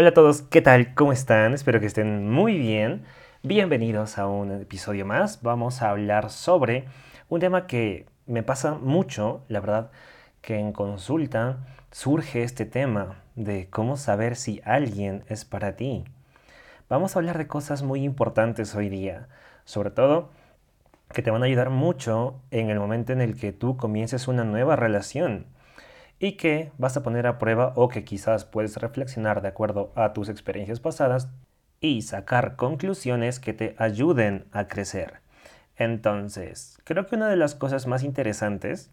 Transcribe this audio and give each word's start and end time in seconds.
Hola 0.00 0.10
a 0.10 0.14
todos, 0.14 0.42
¿qué 0.42 0.62
tal? 0.62 0.94
¿Cómo 0.94 1.10
están? 1.10 1.54
Espero 1.54 1.80
que 1.80 1.86
estén 1.86 2.30
muy 2.30 2.56
bien. 2.56 3.02
Bienvenidos 3.42 4.16
a 4.16 4.28
un 4.28 4.52
episodio 4.52 5.04
más. 5.04 5.42
Vamos 5.42 5.82
a 5.82 5.90
hablar 5.90 6.30
sobre 6.30 6.84
un 7.28 7.40
tema 7.40 7.66
que 7.66 8.06
me 8.24 8.44
pasa 8.44 8.74
mucho, 8.74 9.42
la 9.48 9.58
verdad, 9.58 9.90
que 10.40 10.56
en 10.56 10.72
consulta 10.72 11.66
surge 11.90 12.44
este 12.44 12.64
tema 12.64 13.24
de 13.34 13.66
cómo 13.70 13.96
saber 13.96 14.36
si 14.36 14.60
alguien 14.64 15.24
es 15.26 15.44
para 15.44 15.74
ti. 15.74 16.04
Vamos 16.88 17.16
a 17.16 17.18
hablar 17.18 17.36
de 17.36 17.48
cosas 17.48 17.82
muy 17.82 18.04
importantes 18.04 18.76
hoy 18.76 18.88
día, 18.88 19.26
sobre 19.64 19.90
todo 19.90 20.30
que 21.12 21.22
te 21.22 21.32
van 21.32 21.42
a 21.42 21.46
ayudar 21.46 21.70
mucho 21.70 22.36
en 22.52 22.70
el 22.70 22.78
momento 22.78 23.12
en 23.12 23.20
el 23.20 23.34
que 23.34 23.50
tú 23.50 23.76
comiences 23.76 24.28
una 24.28 24.44
nueva 24.44 24.76
relación 24.76 25.46
y 26.18 26.32
que 26.32 26.72
vas 26.78 26.96
a 26.96 27.02
poner 27.02 27.26
a 27.26 27.38
prueba 27.38 27.72
o 27.76 27.88
que 27.88 28.04
quizás 28.04 28.44
puedes 28.44 28.76
reflexionar 28.76 29.42
de 29.42 29.48
acuerdo 29.48 29.92
a 29.94 30.12
tus 30.12 30.28
experiencias 30.28 30.80
pasadas 30.80 31.28
y 31.80 32.02
sacar 32.02 32.56
conclusiones 32.56 33.38
que 33.38 33.52
te 33.52 33.76
ayuden 33.78 34.46
a 34.52 34.66
crecer. 34.66 35.20
Entonces, 35.76 36.78
creo 36.84 37.06
que 37.06 37.14
una 37.14 37.28
de 37.28 37.36
las 37.36 37.54
cosas 37.54 37.86
más 37.86 38.02
interesantes 38.02 38.90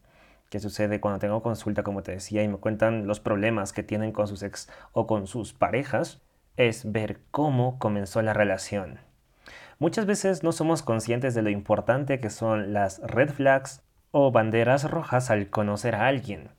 que 0.49 0.59
sucede 0.59 0.99
cuando 0.99 1.19
tengo 1.19 1.41
consulta, 1.41 1.81
como 1.81 2.03
te 2.03 2.11
decía, 2.11 2.43
y 2.43 2.47
me 2.47 2.57
cuentan 2.57 3.07
los 3.07 3.19
problemas 3.19 3.73
que 3.73 3.81
tienen 3.81 4.11
con 4.11 4.27
sus 4.27 4.43
ex 4.43 4.69
o 4.91 5.07
con 5.07 5.25
sus 5.25 5.53
parejas, 5.53 6.21
es 6.57 6.91
ver 6.91 7.19
cómo 7.31 7.79
comenzó 7.79 8.21
la 8.21 8.33
relación. 8.33 8.99
Muchas 9.79 10.05
veces 10.05 10.43
no 10.43 10.51
somos 10.51 10.83
conscientes 10.83 11.33
de 11.33 11.41
lo 11.41 11.49
importante 11.49 12.19
que 12.19 12.29
son 12.29 12.71
las 12.71 13.01
red 13.01 13.29
flags 13.29 13.81
o 14.11 14.31
banderas 14.31 14.89
rojas 14.89 15.29
al 15.31 15.49
conocer 15.49 15.95
a 15.95 16.07
alguien. 16.07 16.49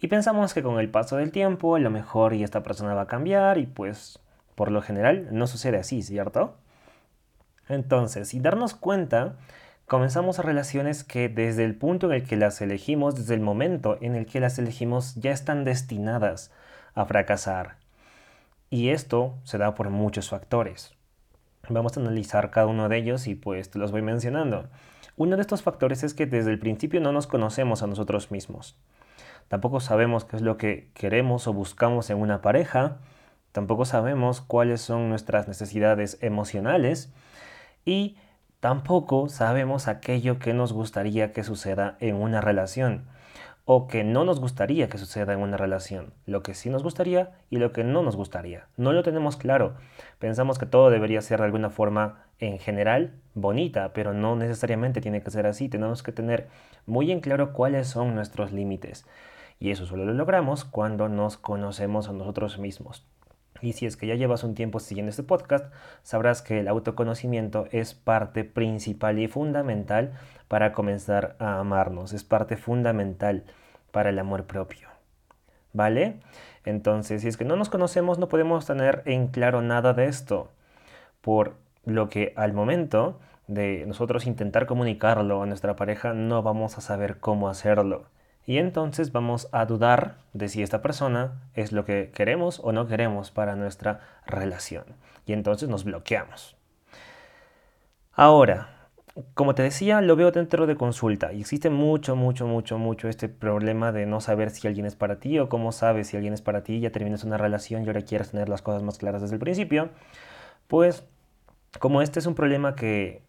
Y 0.00 0.08
pensamos 0.08 0.54
que 0.54 0.62
con 0.62 0.78
el 0.78 0.90
paso 0.90 1.16
del 1.16 1.32
tiempo, 1.32 1.78
lo 1.78 1.90
mejor 1.90 2.34
y 2.34 2.44
esta 2.44 2.62
persona 2.62 2.94
va 2.94 3.02
a 3.02 3.06
cambiar 3.06 3.58
y 3.58 3.66
pues 3.66 4.20
por 4.54 4.70
lo 4.70 4.82
general 4.82 5.28
no 5.32 5.46
sucede 5.46 5.78
así, 5.78 6.02
¿cierto? 6.02 6.56
Entonces, 7.68 8.28
sin 8.28 8.42
darnos 8.42 8.74
cuenta, 8.74 9.36
comenzamos 9.86 10.38
a 10.38 10.42
relaciones 10.42 11.04
que 11.04 11.28
desde 11.28 11.64
el 11.64 11.74
punto 11.74 12.06
en 12.06 12.12
el 12.12 12.24
que 12.26 12.36
las 12.36 12.60
elegimos, 12.60 13.16
desde 13.16 13.34
el 13.34 13.40
momento 13.40 13.98
en 14.00 14.14
el 14.14 14.26
que 14.26 14.40
las 14.40 14.58
elegimos, 14.58 15.16
ya 15.16 15.32
están 15.32 15.64
destinadas 15.64 16.52
a 16.94 17.04
fracasar. 17.04 17.76
Y 18.70 18.90
esto 18.90 19.34
se 19.44 19.58
da 19.58 19.74
por 19.74 19.90
muchos 19.90 20.30
factores. 20.30 20.94
Vamos 21.68 21.96
a 21.96 22.00
analizar 22.00 22.50
cada 22.50 22.66
uno 22.66 22.88
de 22.88 22.96
ellos 22.96 23.26
y 23.26 23.34
pues 23.34 23.70
te 23.70 23.78
los 23.78 23.90
voy 23.90 24.02
mencionando. 24.02 24.68
Uno 25.16 25.36
de 25.36 25.42
estos 25.42 25.62
factores 25.62 26.04
es 26.04 26.14
que 26.14 26.26
desde 26.26 26.50
el 26.50 26.58
principio 26.58 27.00
no 27.00 27.12
nos 27.12 27.26
conocemos 27.26 27.82
a 27.82 27.86
nosotros 27.86 28.30
mismos. 28.30 28.78
Tampoco 29.48 29.80
sabemos 29.80 30.24
qué 30.24 30.36
es 30.36 30.42
lo 30.42 30.56
que 30.56 30.90
queremos 30.94 31.46
o 31.46 31.52
buscamos 31.52 32.10
en 32.10 32.18
una 32.18 32.42
pareja. 32.42 32.98
Tampoco 33.52 33.84
sabemos 33.84 34.40
cuáles 34.40 34.80
son 34.80 35.08
nuestras 35.08 35.48
necesidades 35.48 36.18
emocionales. 36.20 37.12
Y 37.84 38.16
tampoco 38.60 39.28
sabemos 39.28 39.88
aquello 39.88 40.38
que 40.38 40.52
nos 40.52 40.72
gustaría 40.72 41.32
que 41.32 41.44
suceda 41.44 41.96
en 42.00 42.16
una 42.16 42.40
relación 42.40 43.06
o 43.70 43.86
que 43.86 44.02
no 44.02 44.24
nos 44.24 44.40
gustaría 44.40 44.88
que 44.88 44.96
suceda 44.96 45.34
en 45.34 45.40
una 45.40 45.58
relación, 45.58 46.14
lo 46.24 46.42
que 46.42 46.54
sí 46.54 46.70
nos 46.70 46.82
gustaría 46.82 47.32
y 47.50 47.58
lo 47.58 47.70
que 47.74 47.84
no 47.84 48.02
nos 48.02 48.16
gustaría. 48.16 48.66
No 48.78 48.94
lo 48.94 49.02
tenemos 49.02 49.36
claro. 49.36 49.74
Pensamos 50.18 50.58
que 50.58 50.64
todo 50.64 50.88
debería 50.88 51.20
ser 51.20 51.40
de 51.40 51.44
alguna 51.44 51.68
forma 51.68 52.24
en 52.38 52.58
general 52.58 53.12
bonita, 53.34 53.92
pero 53.92 54.14
no 54.14 54.36
necesariamente 54.36 55.02
tiene 55.02 55.22
que 55.22 55.30
ser 55.30 55.46
así. 55.46 55.68
Tenemos 55.68 56.02
que 56.02 56.12
tener 56.12 56.48
muy 56.86 57.12
en 57.12 57.20
claro 57.20 57.52
cuáles 57.52 57.88
son 57.88 58.14
nuestros 58.14 58.52
límites. 58.52 59.04
Y 59.60 59.70
eso 59.70 59.86
solo 59.86 60.04
lo 60.04 60.14
logramos 60.14 60.64
cuando 60.64 61.08
nos 61.08 61.36
conocemos 61.36 62.08
a 62.08 62.12
nosotros 62.12 62.58
mismos. 62.58 63.04
Y 63.60 63.72
si 63.72 63.86
es 63.86 63.96
que 63.96 64.06
ya 64.06 64.14
llevas 64.14 64.44
un 64.44 64.54
tiempo 64.54 64.78
siguiendo 64.78 65.10
este 65.10 65.22
podcast, 65.22 65.72
sabrás 66.02 66.42
que 66.42 66.60
el 66.60 66.68
autoconocimiento 66.68 67.66
es 67.72 67.94
parte 67.94 68.44
principal 68.44 69.18
y 69.18 69.26
fundamental 69.26 70.12
para 70.46 70.72
comenzar 70.72 71.36
a 71.40 71.58
amarnos, 71.58 72.12
es 72.12 72.24
parte 72.24 72.56
fundamental 72.56 73.44
para 73.90 74.10
el 74.10 74.18
amor 74.18 74.44
propio. 74.44 74.88
¿Vale? 75.72 76.20
Entonces, 76.64 77.22
si 77.22 77.28
es 77.28 77.36
que 77.36 77.44
no 77.44 77.56
nos 77.56 77.68
conocemos, 77.68 78.18
no 78.18 78.28
podemos 78.28 78.66
tener 78.66 79.02
en 79.06 79.28
claro 79.28 79.60
nada 79.60 79.92
de 79.92 80.06
esto. 80.06 80.52
Por 81.20 81.56
lo 81.84 82.08
que 82.08 82.32
al 82.36 82.52
momento 82.52 83.18
de 83.48 83.84
nosotros 83.86 84.26
intentar 84.26 84.66
comunicarlo 84.66 85.42
a 85.42 85.46
nuestra 85.46 85.76
pareja, 85.76 86.14
no 86.14 86.42
vamos 86.42 86.78
a 86.78 86.80
saber 86.80 87.18
cómo 87.18 87.48
hacerlo. 87.48 88.06
Y 88.48 88.56
entonces 88.56 89.12
vamos 89.12 89.46
a 89.52 89.66
dudar 89.66 90.16
de 90.32 90.48
si 90.48 90.62
esta 90.62 90.80
persona 90.80 91.42
es 91.52 91.70
lo 91.70 91.84
que 91.84 92.10
queremos 92.14 92.60
o 92.64 92.72
no 92.72 92.86
queremos 92.86 93.30
para 93.30 93.56
nuestra 93.56 94.00
relación. 94.24 94.84
Y 95.26 95.34
entonces 95.34 95.68
nos 95.68 95.84
bloqueamos. 95.84 96.56
Ahora, 98.10 98.88
como 99.34 99.54
te 99.54 99.62
decía, 99.62 100.00
lo 100.00 100.16
veo 100.16 100.30
dentro 100.30 100.66
de 100.66 100.76
consulta 100.76 101.34
y 101.34 101.42
existe 101.42 101.68
mucho, 101.68 102.16
mucho, 102.16 102.46
mucho, 102.46 102.78
mucho 102.78 103.10
este 103.10 103.28
problema 103.28 103.92
de 103.92 104.06
no 104.06 104.22
saber 104.22 104.48
si 104.48 104.66
alguien 104.66 104.86
es 104.86 104.96
para 104.96 105.20
ti 105.20 105.38
o 105.38 105.50
cómo 105.50 105.70
sabes 105.70 106.06
si 106.06 106.16
alguien 106.16 106.32
es 106.32 106.40
para 106.40 106.62
ti, 106.62 106.80
ya 106.80 106.90
terminas 106.90 107.24
una 107.24 107.36
relación 107.36 107.84
y 107.84 107.88
ahora 107.88 108.00
quieres 108.00 108.30
tener 108.30 108.48
las 108.48 108.62
cosas 108.62 108.82
más 108.82 108.96
claras 108.96 109.20
desde 109.20 109.34
el 109.34 109.40
principio. 109.40 109.90
Pues 110.68 111.04
como 111.80 112.00
este 112.00 112.18
es 112.18 112.24
un 112.24 112.34
problema 112.34 112.74
que 112.76 113.20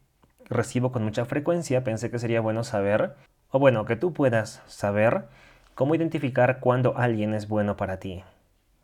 recibo 0.45 0.93
con 0.93 1.03
mucha 1.03 1.25
frecuencia, 1.25 1.83
pensé 1.83 2.09
que 2.09 2.19
sería 2.19 2.39
bueno 2.39 2.63
saber 2.63 3.15
o 3.51 3.59
bueno, 3.59 3.85
que 3.85 3.95
tú 3.95 4.13
puedas 4.13 4.61
saber 4.67 5.25
cómo 5.75 5.95
identificar 5.95 6.59
cuando 6.59 6.97
alguien 6.97 7.33
es 7.33 7.47
bueno 7.47 7.77
para 7.77 7.97
ti, 7.97 8.23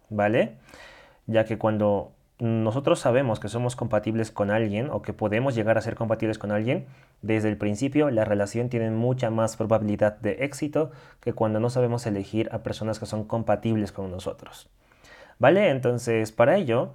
¿vale? 0.09 0.57
Ya 1.27 1.45
que 1.45 1.57
cuando 1.57 2.11
nosotros 2.39 2.99
sabemos 2.99 3.39
que 3.39 3.47
somos 3.47 3.77
compatibles 3.77 4.29
con 4.29 4.51
alguien 4.51 4.89
o 4.89 5.01
que 5.01 5.13
podemos 5.13 5.55
llegar 5.55 5.77
a 5.77 5.81
ser 5.81 5.95
compatibles 5.95 6.37
con 6.37 6.51
alguien, 6.51 6.85
desde 7.21 7.47
el 7.47 7.57
principio 7.57 8.09
la 8.11 8.25
relación 8.25 8.67
tiene 8.69 8.91
mucha 8.91 9.29
más 9.29 9.55
probabilidad 9.55 10.17
de 10.19 10.43
éxito 10.43 10.91
que 11.21 11.33
cuando 11.33 11.59
no 11.59 11.69
sabemos 11.69 12.05
elegir 12.05 12.49
a 12.51 12.59
personas 12.59 12.99
que 12.99 13.05
son 13.05 13.23
compatibles 13.23 13.91
con 13.93 14.11
nosotros. 14.11 14.69
¿Vale? 15.39 15.69
Entonces, 15.69 16.31
para 16.31 16.57
ello, 16.57 16.91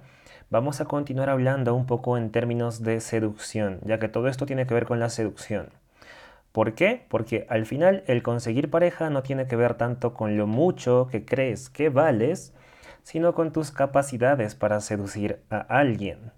vamos 0.49 0.81
a 0.81 0.85
continuar 0.85 1.29
hablando 1.29 1.73
un 1.73 1.85
poco 1.85 2.17
en 2.17 2.31
términos 2.31 2.83
de 2.83 2.99
seducción, 2.99 3.79
ya 3.83 3.99
que 3.99 4.09
todo 4.09 4.27
esto 4.27 4.45
tiene 4.45 4.67
que 4.67 4.73
ver 4.73 4.85
con 4.85 4.99
la 4.99 5.09
seducción. 5.09 5.69
¿Por 6.51 6.75
qué? 6.75 7.05
Porque 7.09 7.45
al 7.49 7.65
final 7.65 8.03
el 8.07 8.23
conseguir 8.23 8.69
pareja 8.69 9.09
no 9.09 9.23
tiene 9.23 9.47
que 9.47 9.55
ver 9.55 9.75
tanto 9.75 10.13
con 10.13 10.37
lo 10.37 10.47
mucho 10.47 11.07
que 11.09 11.23
crees 11.23 11.69
que 11.69 11.89
vales, 11.89 12.53
sino 13.03 13.33
con 13.33 13.51
tus 13.53 13.71
capacidades 13.71 14.55
para 14.55 14.79
seducir 14.81 15.43
a 15.49 15.59
alguien. 15.59 16.31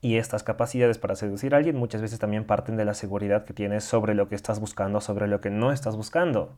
Y 0.00 0.16
estas 0.16 0.42
capacidades 0.42 0.98
para 0.98 1.16
seducir 1.16 1.54
a 1.54 1.58
alguien 1.58 1.76
muchas 1.76 2.02
veces 2.02 2.18
también 2.18 2.44
parten 2.44 2.76
de 2.76 2.84
la 2.84 2.94
seguridad 2.94 3.44
que 3.44 3.54
tienes 3.54 3.84
sobre 3.84 4.14
lo 4.14 4.28
que 4.28 4.34
estás 4.34 4.60
buscando, 4.60 5.00
sobre 5.00 5.28
lo 5.28 5.40
que 5.40 5.50
no 5.50 5.72
estás 5.72 5.96
buscando. 5.96 6.56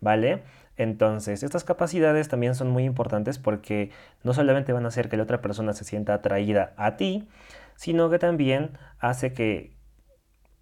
¿Vale? 0.00 0.44
Entonces, 0.76 1.42
estas 1.42 1.64
capacidades 1.64 2.28
también 2.28 2.54
son 2.54 2.70
muy 2.70 2.84
importantes 2.84 3.38
porque 3.38 3.90
no 4.22 4.32
solamente 4.32 4.72
van 4.72 4.84
a 4.84 4.88
hacer 4.88 5.08
que 5.08 5.16
la 5.16 5.24
otra 5.24 5.42
persona 5.42 5.72
se 5.72 5.82
sienta 5.82 6.14
atraída 6.14 6.72
a 6.76 6.96
ti, 6.96 7.28
sino 7.74 8.10
que 8.10 8.20
también 8.20 8.78
hace 9.00 9.32
que 9.32 9.77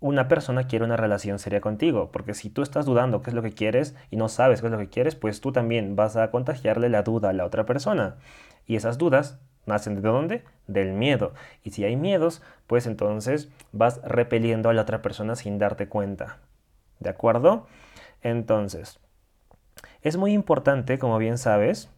una 0.01 0.29
persona 0.29 0.67
quiere 0.67 0.85
una 0.85 0.97
relación 0.97 1.39
seria 1.39 1.61
contigo, 1.61 2.11
porque 2.13 2.35
si 2.35 2.51
tú 2.51 2.63
estás 2.63 2.87
dudando 2.87 3.23
qué 3.23 3.31
es 3.31 3.35
lo 3.35 3.43
que 3.43 3.53
quieres 3.53 3.95
y 4.11 4.17
no 4.17 4.29
sabes 4.29 4.61
qué 4.61 4.67
es 4.67 4.73
lo 4.73 4.79
que 4.79 4.89
quieres, 4.89 5.15
pues 5.15 5.41
tú 5.41 5.53
también 5.53 5.97
vas 5.97 6.17
a 6.17 6.31
contagiarle 6.31 6.89
la 6.89 7.03
duda 7.03 7.31
a 7.31 7.33
la 7.33 7.45
otra 7.45 7.65
persona. 7.65 8.17
Y 8.67 8.77
esas 8.77 8.99
dudas 8.99 9.39
nacen 9.65 9.95
de 9.95 10.01
dónde? 10.03 10.45
Del 10.67 10.93
miedo. 10.93 11.33
Y 11.63 11.71
si 11.71 11.85
hay 11.85 11.97
miedos, 11.97 12.43
pues 12.67 12.87
entonces 12.87 13.49
vas 13.73 14.01
repeliendo 14.03 14.69
a 14.69 14.75
la 14.75 14.83
otra 14.83 15.03
persona 15.03 15.35
sin 15.35 15.59
darte 15.59 15.89
cuenta. 15.89 16.39
¿De 17.01 17.11
acuerdo? 17.11 17.67
Entonces, 18.23 18.99
es 20.03 20.17
muy 20.17 20.33
importante, 20.33 20.99
como 20.99 21.19
bien 21.19 21.39
sabes, 21.39 21.91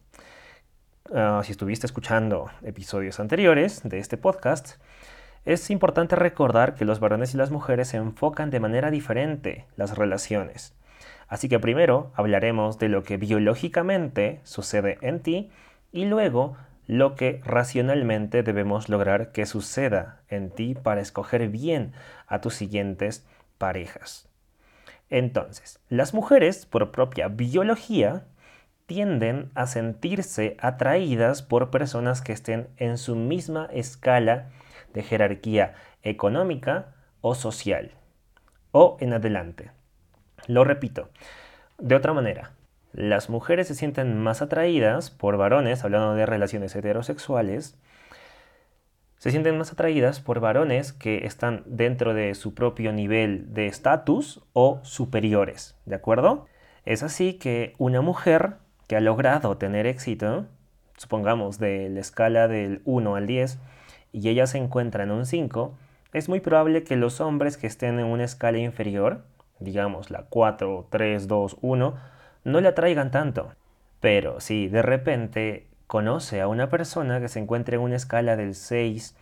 ah, 1.13 1.41
si 1.43 1.51
estuviste 1.51 1.85
escuchando 1.85 2.49
episodios 2.63 3.19
anteriores 3.19 3.81
de 3.83 3.99
este 3.99 4.17
podcast, 4.17 4.77
es 5.45 5.69
importante 5.69 6.15
recordar 6.15 6.75
que 6.75 6.85
los 6.85 6.99
varones 6.99 7.33
y 7.33 7.37
las 7.37 7.51
mujeres 7.51 7.93
enfocan 7.93 8.49
de 8.49 8.59
manera 8.59 8.91
diferente 8.91 9.65
las 9.75 9.97
relaciones. 9.97 10.75
Así 11.27 11.47
que 11.47 11.59
primero 11.59 12.11
hablaremos 12.15 12.79
de 12.79 12.89
lo 12.89 13.03
que 13.03 13.17
biológicamente 13.17 14.41
sucede 14.43 14.97
en 15.01 15.21
ti 15.21 15.51
y 15.91 16.05
luego 16.05 16.57
lo 16.87 17.15
que 17.15 17.39
racionalmente 17.45 18.41
debemos 18.41 18.89
lograr 18.89 19.31
que 19.31 19.45
suceda 19.45 20.21
en 20.27 20.49
ti 20.49 20.73
para 20.73 21.01
escoger 21.01 21.47
bien 21.49 21.93
a 22.25 22.41
tus 22.41 22.55
siguientes 22.55 23.27
parejas. 23.59 24.27
Entonces, 25.11 25.79
las 25.89 26.15
mujeres, 26.15 26.65
por 26.65 26.91
propia 26.91 27.27
biología, 27.27 28.25
tienden 28.87 29.51
a 29.53 29.67
sentirse 29.67 30.57
atraídas 30.59 31.43
por 31.43 31.69
personas 31.69 32.23
que 32.23 32.33
estén 32.33 32.69
en 32.77 32.97
su 32.97 33.15
misma 33.15 33.69
escala 33.71 34.49
de 34.93 35.03
jerarquía 35.03 35.75
económica 36.03 36.95
o 37.21 37.35
social. 37.35 37.91
O 38.71 38.97
en 38.99 39.13
adelante. 39.13 39.71
Lo 40.47 40.63
repito, 40.63 41.09
de 41.77 41.95
otra 41.95 42.13
manera, 42.13 42.51
las 42.93 43.29
mujeres 43.29 43.67
se 43.67 43.75
sienten 43.75 44.19
más 44.19 44.41
atraídas 44.41 45.11
por 45.11 45.37
varones, 45.37 45.83
hablando 45.83 46.15
de 46.15 46.25
relaciones 46.25 46.75
heterosexuales, 46.75 47.77
se 49.19 49.31
sienten 49.31 49.57
más 49.57 49.73
atraídas 49.73 50.21
por 50.21 50.39
varones 50.39 50.93
que 50.93 51.25
están 51.25 51.63
dentro 51.65 52.13
de 52.13 52.33
su 52.35 52.55
propio 52.55 52.93
nivel 52.93 53.53
de 53.53 53.67
estatus 53.67 54.41
o 54.53 54.79
superiores, 54.83 55.77
¿de 55.85 55.95
acuerdo? 55.95 56.47
Es 56.85 57.03
así 57.03 57.33
que 57.33 57.73
una 57.77 58.01
mujer 58.01 58.55
que 58.87 58.95
ha 58.95 59.01
logrado 59.01 59.57
tener 59.57 59.85
éxito, 59.85 60.47
supongamos 60.95 61.59
de 61.59 61.89
la 61.89 61.99
escala 61.99 62.47
del 62.47 62.81
1 62.85 63.15
al 63.15 63.27
10, 63.27 63.59
y 64.11 64.29
ella 64.29 64.47
se 64.47 64.57
encuentra 64.57 65.03
en 65.03 65.11
un 65.11 65.25
5, 65.25 65.73
es 66.13 66.29
muy 66.29 66.39
probable 66.39 66.83
que 66.83 66.95
los 66.95 67.21
hombres 67.21 67.57
que 67.57 67.67
estén 67.67 67.99
en 67.99 68.05
una 68.05 68.23
escala 68.23 68.57
inferior, 68.57 69.23
digamos 69.59 70.09
la 70.09 70.23
4, 70.29 70.87
3, 70.89 71.27
2, 71.27 71.57
1, 71.61 71.95
no 72.43 72.61
le 72.61 72.67
atraigan 72.67 73.11
tanto. 73.11 73.51
Pero 73.99 74.39
si 74.39 74.67
de 74.67 74.81
repente 74.81 75.67
conoce 75.87 76.41
a 76.41 76.47
una 76.47 76.69
persona 76.69 77.19
que 77.19 77.27
se 77.27 77.39
encuentre 77.39 77.75
en 77.75 77.81
una 77.81 77.95
escala 77.95 78.35
del 78.35 78.55
6 78.55 79.15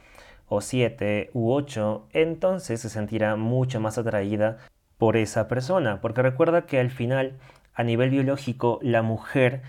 o 0.48 0.62
7 0.62 1.32
u 1.34 1.52
8, 1.52 2.08
entonces 2.14 2.82
se 2.82 2.90
sentirá 2.90 3.36
mucho 3.36 3.80
más 3.80 3.98
atraída 3.98 4.58
por 4.98 5.18
esa 5.18 5.48
persona, 5.48 6.02
porque 6.02 6.22
recuerda 6.22 6.66
que 6.66 6.80
al 6.80 6.90
final, 6.90 7.34
a 7.74 7.84
nivel 7.84 8.10
biológico, 8.10 8.80
la 8.82 9.02
mujer 9.02 9.62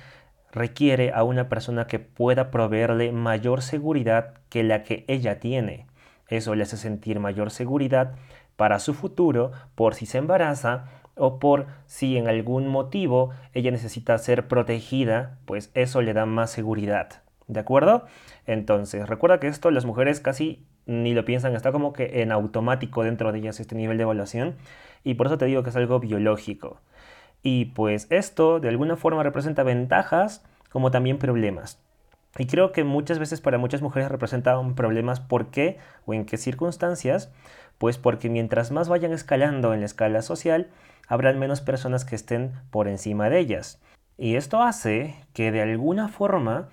requiere 0.52 1.12
a 1.12 1.24
una 1.24 1.48
persona 1.48 1.86
que 1.86 1.98
pueda 1.98 2.50
proveerle 2.50 3.12
mayor 3.12 3.62
seguridad 3.62 4.34
que 4.48 4.62
la 4.62 4.82
que 4.82 5.04
ella 5.08 5.40
tiene. 5.40 5.86
Eso 6.28 6.54
le 6.54 6.62
hace 6.62 6.76
sentir 6.76 7.20
mayor 7.20 7.50
seguridad 7.50 8.14
para 8.56 8.78
su 8.78 8.94
futuro 8.94 9.52
por 9.74 9.94
si 9.94 10.06
se 10.06 10.18
embaraza 10.18 10.86
o 11.14 11.38
por 11.38 11.66
si 11.86 12.16
en 12.16 12.28
algún 12.28 12.68
motivo 12.68 13.30
ella 13.52 13.70
necesita 13.70 14.16
ser 14.18 14.48
protegida, 14.48 15.38
pues 15.44 15.70
eso 15.74 16.02
le 16.02 16.12
da 16.12 16.26
más 16.26 16.50
seguridad. 16.50 17.22
¿De 17.46 17.60
acuerdo? 17.60 18.04
Entonces, 18.46 19.08
recuerda 19.08 19.40
que 19.40 19.48
esto 19.48 19.70
las 19.70 19.84
mujeres 19.84 20.20
casi 20.20 20.66
ni 20.86 21.14
lo 21.14 21.24
piensan, 21.24 21.54
está 21.54 21.72
como 21.72 21.92
que 21.92 22.22
en 22.22 22.32
automático 22.32 23.04
dentro 23.04 23.30
de 23.30 23.38
ellas 23.38 23.60
este 23.60 23.74
nivel 23.74 23.98
de 23.98 24.04
evaluación 24.04 24.56
y 25.04 25.14
por 25.14 25.26
eso 25.26 25.38
te 25.38 25.44
digo 25.44 25.62
que 25.62 25.70
es 25.70 25.76
algo 25.76 26.00
biológico. 26.00 26.80
Y 27.43 27.67
pues 27.67 28.06
esto 28.11 28.61
de 28.61 28.69
alguna 28.69 28.96
forma 28.96 29.23
representa 29.23 29.62
ventajas 29.62 30.44
como 30.70 30.90
también 30.90 31.19
problemas. 31.19 31.81
Y 32.37 32.46
creo 32.46 32.73
que 32.73 32.85
muchas 32.85 33.19
veces 33.19 33.40
para 33.40 33.58
muchas 33.58 33.82
mujeres 33.82 34.11
representan 34.11 34.75
problemas. 34.75 35.20
¿Por 35.20 35.50
qué 35.50 35.79
o 36.06 36.14
en 36.14 36.25
qué 36.25 36.37
circunstancias? 36.37 37.32
Pues 37.79 37.99
porque 37.99 38.29
mientras 38.29 38.70
más 38.70 38.88
vayan 38.88 39.12
escalando 39.12 39.73
en 39.73 39.81
la 39.81 39.87
escala 39.87 40.23
social, 40.23 40.69
habrán 41.08 41.38
menos 41.38 41.61
personas 41.61 42.05
que 42.05 42.14
estén 42.14 42.52
por 42.70 42.87
encima 42.87 43.31
de 43.31 43.38
ellas. 43.38 43.81
Y 44.17 44.37
esto 44.37 44.62
hace 44.62 45.14
que 45.32 45.52
de 45.52 45.62
alguna 45.62 46.08
forma 46.08 46.69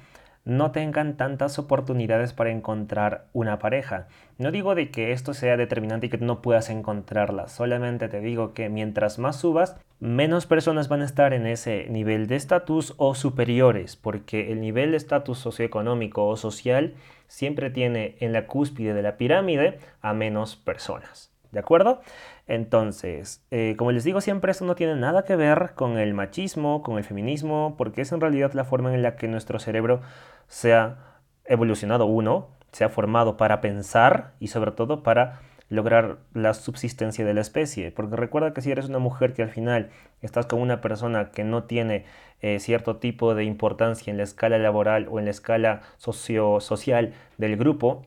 no 0.45 0.71
tengan 0.71 1.17
tantas 1.17 1.57
oportunidades 1.57 2.31
para 2.31 2.51
encontrar 2.51 3.25
una 3.33 3.57
pareja. 3.57 4.07
No 4.37 4.51
digo 4.51 4.75
de 4.75 4.91
que 4.91 5.11
esto 5.11 5.33
sea 5.33 5.57
determinante 5.57 6.05
y 6.05 6.09
que 6.09 6.19
no 6.19 6.41
puedas 6.41 6.69
encontrarla, 6.69 7.47
solamente 7.47 8.07
te 8.07 8.21
digo 8.21 8.53
que 8.53 8.69
mientras 8.69 9.17
más 9.17 9.37
subas, 9.37 9.75
menos 9.99 10.45
personas 10.45 10.87
van 10.87 11.01
a 11.01 11.05
estar 11.05 11.33
en 11.33 11.47
ese 11.47 11.87
nivel 11.89 12.27
de 12.27 12.35
estatus 12.35 12.93
o 12.97 13.15
superiores, 13.15 13.95
porque 13.95 14.51
el 14.51 14.61
nivel 14.61 14.91
de 14.91 14.97
estatus 14.97 15.39
socioeconómico 15.39 16.27
o 16.27 16.37
social 16.37 16.93
siempre 17.27 17.71
tiene 17.71 18.15
en 18.19 18.31
la 18.31 18.45
cúspide 18.45 18.93
de 18.93 19.01
la 19.01 19.17
pirámide 19.17 19.79
a 20.01 20.13
menos 20.13 20.55
personas. 20.55 21.31
¿De 21.51 21.59
acuerdo? 21.59 22.01
Entonces, 22.47 23.43
eh, 23.49 23.75
como 23.77 23.91
les 23.91 24.03
digo 24.03 24.21
siempre, 24.21 24.51
esto 24.51 24.65
no 24.65 24.75
tiene 24.75 24.95
nada 24.95 25.25
que 25.25 25.35
ver 25.35 25.71
con 25.75 25.97
el 25.97 26.13
machismo, 26.13 26.83
con 26.83 26.97
el 26.97 27.03
feminismo, 27.03 27.75
porque 27.77 28.01
es 28.01 28.11
en 28.11 28.21
realidad 28.21 28.53
la 28.53 28.65
forma 28.65 28.93
en 28.93 29.01
la 29.01 29.15
que 29.15 29.27
nuestro 29.27 29.59
cerebro 29.59 30.01
se 30.47 30.73
ha 30.73 30.97
evolucionado 31.45 32.05
uno, 32.05 32.49
se 32.71 32.83
ha 32.83 32.89
formado 32.89 33.37
para 33.37 33.61
pensar 33.61 34.33
y 34.39 34.47
sobre 34.47 34.71
todo 34.71 35.01
para 35.01 35.41
lograr 35.69 36.19
la 36.33 36.53
subsistencia 36.53 37.25
de 37.25 37.33
la 37.33 37.41
especie. 37.41 37.91
Porque 37.91 38.15
recuerda 38.15 38.53
que 38.53 38.61
si 38.61 38.71
eres 38.71 38.89
una 38.89 38.99
mujer 38.99 39.33
que 39.33 39.41
al 39.41 39.49
final 39.49 39.89
estás 40.21 40.45
con 40.45 40.61
una 40.61 40.81
persona 40.81 41.31
que 41.31 41.43
no 41.43 41.63
tiene 41.63 42.05
eh, 42.41 42.59
cierto 42.59 42.97
tipo 42.97 43.33
de 43.33 43.43
importancia 43.43 44.11
en 44.11 44.17
la 44.17 44.23
escala 44.23 44.59
laboral 44.59 45.07
o 45.09 45.17
en 45.19 45.25
la 45.25 45.31
escala 45.31 45.81
socio 45.97 46.59
social 46.59 47.13
del 47.37 47.57
grupo, 47.57 48.05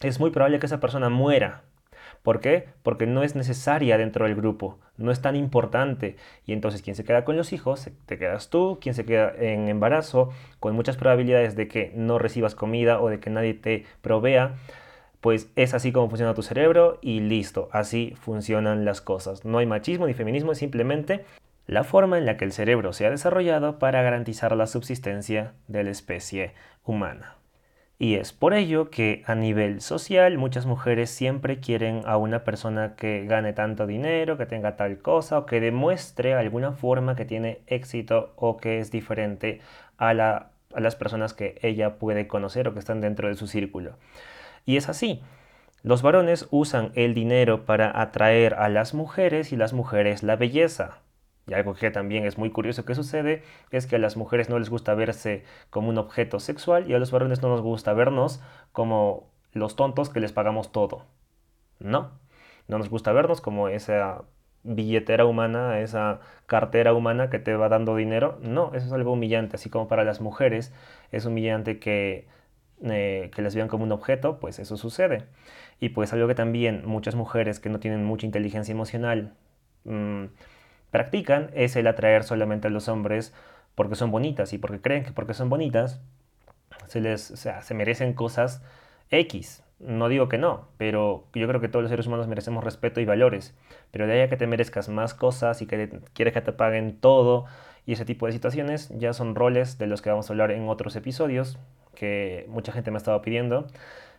es 0.00 0.20
muy 0.20 0.30
probable 0.30 0.58
que 0.58 0.66
esa 0.66 0.80
persona 0.80 1.08
muera 1.08 1.62
¿Por 2.28 2.40
qué? 2.40 2.66
Porque 2.82 3.06
no 3.06 3.22
es 3.22 3.34
necesaria 3.36 3.96
dentro 3.96 4.26
del 4.26 4.34
grupo, 4.34 4.78
no 4.98 5.10
es 5.10 5.22
tan 5.22 5.34
importante. 5.34 6.16
Y 6.44 6.52
entonces 6.52 6.82
quien 6.82 6.94
se 6.94 7.02
queda 7.02 7.24
con 7.24 7.38
los 7.38 7.54
hijos, 7.54 7.88
te 8.04 8.18
quedas 8.18 8.50
tú, 8.50 8.76
quien 8.82 8.94
se 8.94 9.06
queda 9.06 9.32
en 9.34 9.70
embarazo, 9.70 10.28
con 10.60 10.74
muchas 10.74 10.98
probabilidades 10.98 11.56
de 11.56 11.68
que 11.68 11.90
no 11.94 12.18
recibas 12.18 12.54
comida 12.54 13.00
o 13.00 13.08
de 13.08 13.18
que 13.18 13.30
nadie 13.30 13.54
te 13.54 13.86
provea, 14.02 14.56
pues 15.22 15.50
es 15.56 15.72
así 15.72 15.90
como 15.90 16.10
funciona 16.10 16.34
tu 16.34 16.42
cerebro 16.42 16.98
y 17.00 17.20
listo, 17.20 17.70
así 17.72 18.12
funcionan 18.20 18.84
las 18.84 19.00
cosas. 19.00 19.46
No 19.46 19.56
hay 19.56 19.64
machismo 19.64 20.06
ni 20.06 20.12
feminismo, 20.12 20.52
es 20.52 20.58
simplemente 20.58 21.24
la 21.66 21.82
forma 21.82 22.18
en 22.18 22.26
la 22.26 22.36
que 22.36 22.44
el 22.44 22.52
cerebro 22.52 22.92
se 22.92 23.06
ha 23.06 23.10
desarrollado 23.10 23.78
para 23.78 24.02
garantizar 24.02 24.54
la 24.54 24.66
subsistencia 24.66 25.54
de 25.66 25.82
la 25.82 25.90
especie 25.92 26.52
humana. 26.84 27.37
Y 28.00 28.14
es 28.14 28.32
por 28.32 28.54
ello 28.54 28.90
que 28.90 29.24
a 29.26 29.34
nivel 29.34 29.80
social 29.80 30.38
muchas 30.38 30.66
mujeres 30.66 31.10
siempre 31.10 31.58
quieren 31.58 32.02
a 32.06 32.16
una 32.16 32.44
persona 32.44 32.94
que 32.94 33.24
gane 33.26 33.52
tanto 33.52 33.88
dinero, 33.88 34.38
que 34.38 34.46
tenga 34.46 34.76
tal 34.76 34.98
cosa 34.98 35.38
o 35.38 35.46
que 35.46 35.60
demuestre 35.60 36.34
alguna 36.34 36.72
forma 36.72 37.16
que 37.16 37.24
tiene 37.24 37.60
éxito 37.66 38.32
o 38.36 38.56
que 38.56 38.78
es 38.78 38.92
diferente 38.92 39.60
a, 39.98 40.10
a 40.10 40.80
las 40.80 40.96
personas 40.96 41.34
que 41.34 41.58
ella 41.60 41.98
puede 41.98 42.28
conocer 42.28 42.68
o 42.68 42.72
que 42.72 42.78
están 42.78 43.00
dentro 43.00 43.26
de 43.26 43.34
su 43.34 43.48
círculo. 43.48 43.96
Y 44.64 44.76
es 44.76 44.88
así. 44.88 45.20
Los 45.82 46.02
varones 46.02 46.46
usan 46.50 46.92
el 46.94 47.14
dinero 47.14 47.64
para 47.64 48.00
atraer 48.00 48.54
a 48.54 48.68
las 48.68 48.94
mujeres 48.94 49.52
y 49.52 49.56
las 49.56 49.72
mujeres 49.72 50.22
la 50.22 50.36
belleza. 50.36 50.98
Y 51.48 51.54
algo 51.54 51.74
que 51.74 51.90
también 51.90 52.26
es 52.26 52.36
muy 52.38 52.50
curioso 52.50 52.84
que 52.84 52.94
sucede 52.94 53.42
es 53.70 53.86
que 53.86 53.96
a 53.96 53.98
las 53.98 54.16
mujeres 54.16 54.50
no 54.50 54.58
les 54.58 54.68
gusta 54.68 54.94
verse 54.94 55.44
como 55.70 55.88
un 55.88 55.98
objeto 55.98 56.40
sexual 56.40 56.90
y 56.90 56.94
a 56.94 56.98
los 56.98 57.10
varones 57.10 57.42
no 57.42 57.48
nos 57.48 57.62
gusta 57.62 57.94
vernos 57.94 58.42
como 58.72 59.30
los 59.52 59.74
tontos 59.74 60.10
que 60.10 60.20
les 60.20 60.32
pagamos 60.32 60.72
todo. 60.72 61.06
No, 61.80 62.10
no 62.68 62.78
nos 62.78 62.90
gusta 62.90 63.12
vernos 63.12 63.40
como 63.40 63.68
esa 63.68 64.24
billetera 64.62 65.24
humana, 65.24 65.80
esa 65.80 66.20
cartera 66.46 66.92
humana 66.92 67.30
que 67.30 67.38
te 67.38 67.56
va 67.56 67.68
dando 67.68 67.96
dinero. 67.96 68.38
No, 68.42 68.74
eso 68.74 68.86
es 68.86 68.92
algo 68.92 69.12
humillante, 69.12 69.56
así 69.56 69.70
como 69.70 69.88
para 69.88 70.04
las 70.04 70.20
mujeres 70.20 70.74
es 71.12 71.24
humillante 71.24 71.78
que, 71.78 72.28
eh, 72.82 73.30
que 73.34 73.42
les 73.42 73.54
vean 73.54 73.68
como 73.68 73.84
un 73.84 73.92
objeto, 73.92 74.38
pues 74.38 74.58
eso 74.58 74.76
sucede. 74.76 75.24
Y 75.80 75.90
pues 75.90 76.12
algo 76.12 76.28
que 76.28 76.34
también 76.34 76.82
muchas 76.86 77.14
mujeres 77.14 77.60
que 77.60 77.70
no 77.70 77.80
tienen 77.80 78.04
mucha 78.04 78.26
inteligencia 78.26 78.72
emocional, 78.72 79.34
mm, 79.84 80.26
practican 80.90 81.50
es 81.54 81.76
el 81.76 81.86
atraer 81.86 82.24
solamente 82.24 82.68
a 82.68 82.70
los 82.70 82.88
hombres 82.88 83.34
porque 83.74 83.94
son 83.94 84.10
bonitas 84.10 84.52
y 84.52 84.58
porque 84.58 84.80
creen 84.80 85.04
que 85.04 85.12
porque 85.12 85.34
son 85.34 85.48
bonitas 85.48 86.00
se 86.86 87.00
les 87.00 87.22
se 87.22 87.74
merecen 87.74 88.14
cosas 88.14 88.62
X. 89.10 89.62
No 89.78 90.08
digo 90.08 90.28
que 90.28 90.38
no, 90.38 90.68
pero 90.76 91.24
yo 91.34 91.46
creo 91.46 91.60
que 91.60 91.68
todos 91.68 91.84
los 91.84 91.90
seres 91.90 92.06
humanos 92.06 92.26
merecemos 92.26 92.64
respeto 92.64 93.00
y 93.00 93.04
valores. 93.04 93.54
Pero 93.92 94.06
de 94.06 94.14
ahí 94.14 94.20
a 94.22 94.28
que 94.28 94.36
te 94.36 94.46
merezcas 94.46 94.88
más 94.88 95.14
cosas 95.14 95.62
y 95.62 95.66
que 95.66 96.00
quieres 96.14 96.34
que 96.34 96.40
te 96.40 96.52
paguen 96.52 96.98
todo 96.98 97.44
y 97.86 97.92
ese 97.92 98.04
tipo 98.04 98.26
de 98.26 98.32
situaciones 98.32 98.90
ya 98.98 99.12
son 99.12 99.34
roles 99.34 99.78
de 99.78 99.86
los 99.86 100.02
que 100.02 100.10
vamos 100.10 100.28
a 100.28 100.32
hablar 100.32 100.50
en 100.50 100.68
otros 100.68 100.96
episodios 100.96 101.58
que 101.94 102.44
mucha 102.48 102.72
gente 102.72 102.90
me 102.90 102.96
ha 102.96 102.98
estado 102.98 103.22
pidiendo. 103.22 103.66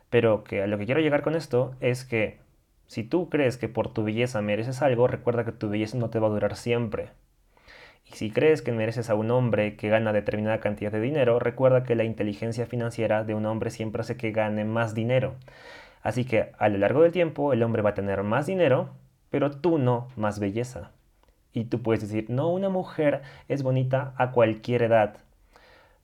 Pero 0.10 0.44
que 0.44 0.64
a 0.64 0.68
lo 0.68 0.78
que 0.78 0.86
quiero 0.86 1.02
llegar 1.02 1.22
con 1.22 1.36
esto 1.36 1.76
es 1.82 2.06
que 2.06 2.40
si 2.90 3.04
tú 3.04 3.30
crees 3.30 3.58
que 3.58 3.70
por 3.70 3.94
tu 3.94 4.04
belleza 4.04 4.42
mereces 4.42 4.82
algo, 4.82 5.06
recuerda 5.06 5.46
que 5.46 5.52
tu 5.52 5.70
belleza 5.70 5.96
no 5.96 6.10
te 6.10 6.18
va 6.18 6.26
a 6.26 6.32
durar 6.32 6.56
siempre. 6.56 7.12
Y 8.12 8.16
si 8.16 8.32
crees 8.32 8.64
que 8.64 8.72
mereces 8.72 9.12
a 9.12 9.14
un 9.14 9.30
hombre 9.30 9.76
que 9.76 9.90
gana 9.90 10.12
determinada 10.12 10.60
cantidad 10.60 10.92
de 10.92 11.00
dinero, 11.00 11.38
recuerda 11.38 11.84
que 11.84 11.94
la 11.94 12.04
inteligencia 12.04 12.66
financiera 12.66 13.24
de 13.24 13.36
un 13.36 13.46
hombre 13.46 13.70
siempre 13.70 14.02
hace 14.02 14.18
que 14.18 14.32
gane 14.32 14.66
más 14.66 14.96
dinero. 14.96 15.36
Así 16.02 16.26
que 16.26 16.52
a 16.58 16.68
lo 16.68 16.80
largo 16.80 17.04
del 17.04 17.12
tiempo 17.12 17.54
el 17.54 17.62
hombre 17.62 17.84
va 17.84 17.92
a 17.92 17.94
tener 17.94 18.24
más 18.24 18.48
dinero, 18.48 18.90
pero 19.30 19.52
tú 19.52 19.78
no 19.78 20.08
más 20.16 20.40
belleza. 20.40 20.90
Y 21.54 21.66
tú 21.66 21.84
puedes 21.84 22.02
decir, 22.02 22.28
no, 22.32 22.50
una 22.50 22.70
mujer 22.70 23.22
es 23.50 23.62
bonita 23.62 24.16
a 24.18 24.32
cualquier 24.32 24.82
edad. 24.82 25.18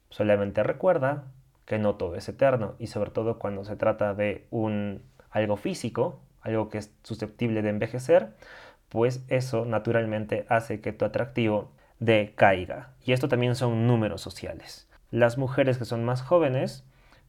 Solamente 0.08 0.62
recuerda 0.62 1.24
que 1.64 1.80
no 1.80 1.96
todo 1.96 2.14
es 2.14 2.28
eterno 2.28 2.76
y 2.78 2.86
sobre 2.86 3.10
todo 3.10 3.40
cuando 3.40 3.64
se 3.64 3.74
trata 3.74 4.14
de 4.14 4.46
un 4.52 5.02
algo 5.32 5.56
físico, 5.56 6.20
algo 6.46 6.68
que 6.68 6.78
es 6.78 6.92
susceptible 7.02 7.62
de 7.62 7.70
envejecer, 7.70 8.34
pues 8.88 9.24
eso 9.28 9.64
naturalmente 9.64 10.46
hace 10.48 10.80
que 10.80 10.92
tu 10.92 11.04
atractivo 11.04 11.72
decaiga. 11.98 12.92
Y 13.04 13.12
esto 13.12 13.28
también 13.28 13.54
son 13.54 13.86
números 13.86 14.20
sociales. 14.20 14.88
Las 15.10 15.38
mujeres 15.38 15.78
que 15.78 15.84
son 15.84 16.04
más 16.04 16.22
jóvenes, 16.22 16.84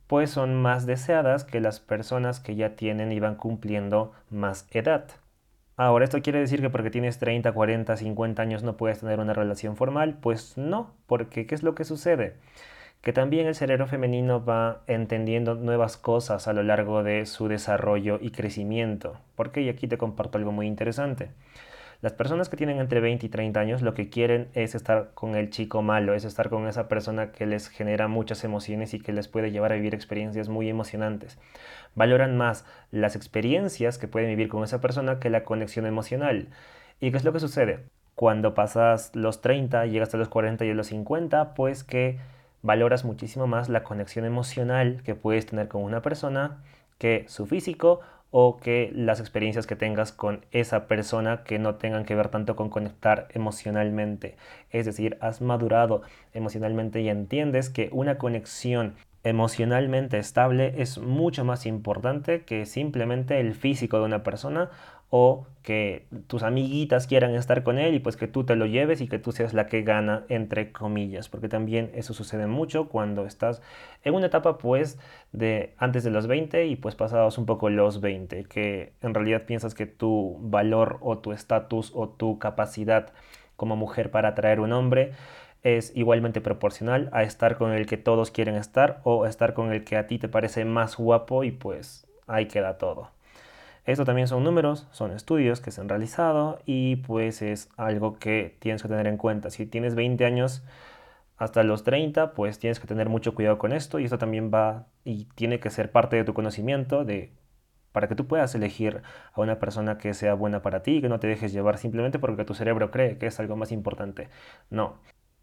pues 0.08 0.30
son 0.30 0.56
más 0.56 0.86
deseadas 0.86 1.44
que 1.44 1.60
las 1.60 1.80
personas 1.80 2.40
que 2.40 2.56
ya 2.56 2.76
tienen 2.76 3.12
y 3.12 3.20
van 3.20 3.36
cumpliendo 3.36 4.14
más 4.30 4.68
edad. 4.72 5.08
Ahora, 5.76 6.06
¿esto 6.06 6.22
quiere 6.22 6.40
decir 6.40 6.62
que 6.62 6.72
porque 6.72 6.90
tienes 6.90 7.20
30, 7.20 7.52
40, 7.52 7.98
50 7.98 8.42
años 8.42 8.64
no 8.64 8.78
puedes 8.78 9.00
tener 9.00 9.20
una 9.20 9.34
relación 9.34 9.76
formal? 9.76 10.18
Pues 10.20 10.58
no, 10.58 10.96
porque 11.06 11.46
¿qué 11.46 11.54
es 11.54 11.62
lo 11.62 11.76
que 11.76 11.84
sucede? 11.84 12.36
Que 13.08 13.14
también 13.14 13.48
el 13.48 13.56
cerebro 13.56 13.88
femenino 13.88 14.44
va 14.44 14.82
entendiendo 14.86 15.56
nuevas 15.56 15.96
cosas 15.96 16.50
a 16.50 16.52
lo 16.52 16.62
largo 16.62 17.04
de 17.04 17.26
su 17.26 17.48
desarrollo 17.48 18.20
y 18.22 18.32
crecimiento. 18.32 19.18
Porque, 19.38 19.62
y 19.62 19.70
aquí 19.70 19.88
te 19.88 19.98
comparto 19.98 20.38
algo 20.38 20.52
muy 20.52 20.68
interesante. 20.68 21.30
Las 22.02 22.12
personas 22.12 22.50
que 22.50 22.58
tienen 22.58 22.82
entre 22.82 23.00
20 23.00 23.26
y 23.26 23.30
30 23.30 23.58
años 23.62 23.82
lo 23.82 23.94
que 23.94 24.10
quieren 24.10 24.50
es 24.56 24.76
estar 24.76 25.12
con 25.14 25.38
el 25.38 25.52
chico 25.52 25.82
malo, 25.82 26.16
es 26.16 26.26
estar 26.26 26.50
con 26.50 26.68
esa 26.68 26.90
persona 26.90 27.32
que 27.32 27.46
les 27.46 27.70
genera 27.70 28.10
muchas 28.10 28.44
emociones 28.44 28.94
y 28.94 29.00
que 29.00 29.14
les 29.14 29.30
puede 29.30 29.52
llevar 29.52 29.72
a 29.72 29.76
vivir 29.76 29.96
experiencias 29.96 30.50
muy 30.50 30.68
emocionantes. 30.68 31.40
Valoran 31.96 32.36
más 32.36 32.66
las 32.92 33.16
experiencias 33.16 33.98
que 33.98 34.10
pueden 34.10 34.28
vivir 34.28 34.50
con 34.50 34.66
esa 34.66 34.82
persona 34.82 35.22
que 35.22 35.30
la 35.30 35.46
conexión 35.46 35.86
emocional. 35.86 36.50
¿Y 37.00 37.12
qué 37.12 37.16
es 37.16 37.24
lo 37.24 37.32
que 37.32 37.40
sucede? 37.40 37.86
Cuando 38.16 38.54
pasas 38.54 39.16
los 39.16 39.40
30, 39.40 39.86
llegas 39.86 40.14
a 40.14 40.18
los 40.18 40.28
40 40.28 40.66
y 40.66 40.72
a 40.72 40.74
los 40.74 40.88
50, 40.88 41.54
pues 41.54 41.86
que 41.86 42.18
valoras 42.68 43.06
muchísimo 43.06 43.48
más 43.48 43.70
la 43.70 43.84
conexión 43.84 44.26
emocional 44.26 45.02
que 45.04 45.16
puedes 45.16 45.46
tener 45.46 45.70
con 45.70 45.84
una 45.84 46.02
persona 46.02 46.62
que 46.98 47.24
su 47.30 47.48
físico 47.48 48.02
o 48.30 48.58
que 48.58 48.92
las 48.94 49.22
experiencias 49.22 49.66
que 49.66 49.78
tengas 49.78 50.12
con 50.12 50.46
esa 50.52 50.86
persona 50.86 51.44
que 51.46 51.60
no 51.60 51.76
tengan 51.76 52.04
que 52.04 52.14
ver 52.14 52.28
tanto 52.28 52.58
con 52.58 52.70
conectar 52.70 53.30
emocionalmente. 53.34 54.36
Es 54.70 54.86
decir, 54.86 55.18
has 55.22 55.42
madurado 55.42 56.02
emocionalmente 56.34 57.00
y 57.00 57.08
entiendes 57.08 57.70
que 57.70 57.90
una 57.94 58.18
conexión 58.18 58.96
emocionalmente 59.24 60.20
estable 60.20 60.82
es 60.82 60.98
mucho 60.98 61.46
más 61.46 61.66
importante 61.66 62.44
que 62.44 62.66
simplemente 62.66 63.40
el 63.40 63.56
físico 63.56 64.00
de 64.00 64.06
una 64.06 64.24
persona 64.24 64.70
o 65.10 65.48
que 65.64 66.06
tus 66.28 66.44
amiguitas 66.44 67.08
quieran 67.08 67.36
estar 67.36 67.64
con 67.64 67.78
él 67.78 67.94
y 67.96 68.00
pues 68.00 68.16
que 68.16 68.28
tú 68.28 68.46
te 68.46 68.56
lo 68.56 68.66
lleves 68.66 69.02
y 69.02 69.08
que 69.08 69.20
tú 69.20 69.32
seas 69.32 69.54
la 69.54 69.68
que 69.68 69.82
gana 69.82 70.26
entre 70.30 70.72
comillas, 70.72 71.28
porque 71.30 71.50
también 71.50 71.92
eso 71.94 72.14
sucede 72.14 72.48
mucho 72.48 72.88
cuando 72.88 73.26
estás 73.26 73.62
en 74.04 74.14
una 74.16 74.28
etapa 74.28 74.58
pues 74.58 74.98
de 75.34 75.74
antes 75.78 76.04
de 76.04 76.12
los 76.12 76.28
20 76.28 76.68
y 76.68 76.76
pues 76.78 76.96
pasados 76.96 77.38
un 77.38 77.46
poco 77.46 77.70
los 77.70 78.00
20, 78.02 78.46
que 78.46 78.94
en 79.02 79.14
realidad 79.14 79.44
piensas 79.46 79.76
que 79.76 79.86
tu 79.86 80.38
valor 80.42 81.00
o 81.02 81.18
tu 81.18 81.32
estatus 81.34 81.92
o 81.94 82.10
tu 82.10 82.40
capacidad 82.40 83.12
como 83.58 83.76
mujer 83.76 84.12
para 84.12 84.30
atraer 84.30 84.60
un 84.62 84.72
hombre 84.72 85.12
es 85.64 85.92
igualmente 85.96 86.40
proporcional 86.40 87.10
a 87.12 87.24
estar 87.24 87.58
con 87.58 87.74
el 87.74 87.88
que 87.88 87.98
todos 87.98 88.32
quieren 88.32 88.56
estar 88.56 89.02
o 89.04 89.26
estar 89.26 89.54
con 89.54 89.74
el 89.74 89.84
que 89.84 89.98
a 89.98 90.08
ti 90.08 90.18
te 90.20 90.30
parece 90.30 90.64
más 90.66 90.96
guapo 90.96 91.44
y 91.44 91.52
pues 91.52 92.08
ahí 92.28 92.46
queda 92.46 92.78
todo. 92.78 93.17
Esto 93.88 94.06
también 94.06 94.28
son 94.28 94.44
números, 94.44 94.88
son 94.92 95.12
estudios 95.12 95.62
que 95.62 95.72
se 95.72 95.82
han 95.82 95.90
realizado 95.90 96.60
y 96.66 96.98
pues 96.98 97.42
es 97.42 97.70
algo 97.78 98.20
que 98.20 98.56
tienes 98.60 98.84
que 98.84 98.90
tener 98.90 99.08
en 99.08 99.18
cuenta. 99.18 99.50
Si 99.50 99.66
tienes 99.66 99.96
20 99.96 100.26
años 100.26 100.64
hasta 101.38 101.64
los 101.64 101.84
30, 101.84 102.34
pues 102.34 102.60
tienes 102.60 102.80
que 102.80 102.88
tener 102.88 103.10
mucho 103.10 103.34
cuidado 103.36 103.58
con 103.58 103.74
esto 103.74 104.00
y 104.00 104.06
esto 104.06 104.18
también 104.20 104.52
va 104.54 104.88
y 105.06 105.26
tiene 105.36 105.60
que 105.60 105.70
ser 105.72 105.92
parte 105.92 106.18
de 106.18 106.24
tu 106.26 106.34
conocimiento 106.36 107.06
de 107.06 107.32
para 107.92 108.08
que 108.08 108.16
tú 108.16 108.28
puedas 108.28 108.54
elegir 108.56 109.02
a 109.34 109.42
una 109.42 109.60
persona 109.60 109.98
que 109.98 110.14
sea 110.14 110.36
buena 110.36 110.62
para 110.62 110.84
ti 110.84 110.98
y 110.98 111.02
que 111.02 111.10
no 111.10 111.20
te 111.20 111.28
dejes 111.28 111.54
llevar 111.54 111.78
simplemente 111.80 112.20
porque 112.20 112.46
tu 112.46 112.54
cerebro 112.54 112.92
cree 112.92 113.18
que 113.18 113.28
es 113.28 113.40
algo 113.40 113.56
más 113.56 113.72
importante. 113.72 114.30
No, 114.70 115.00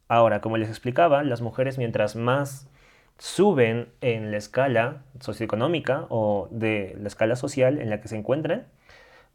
Ahora, 0.08 0.40
como 0.40 0.58
les 0.58 0.68
explicaba, 0.68 1.22
las 1.22 1.40
mujeres 1.40 1.78
mientras 1.78 2.14
más 2.16 2.68
suben 3.18 3.88
en 4.00 4.30
la 4.30 4.36
escala 4.36 5.02
socioeconómica 5.20 6.06
o 6.08 6.48
de 6.50 6.96
la 7.00 7.08
escala 7.08 7.36
social 7.36 7.80
en 7.80 7.90
la 7.90 8.00
que 8.00 8.08
se 8.08 8.16
encuentren, 8.16 8.64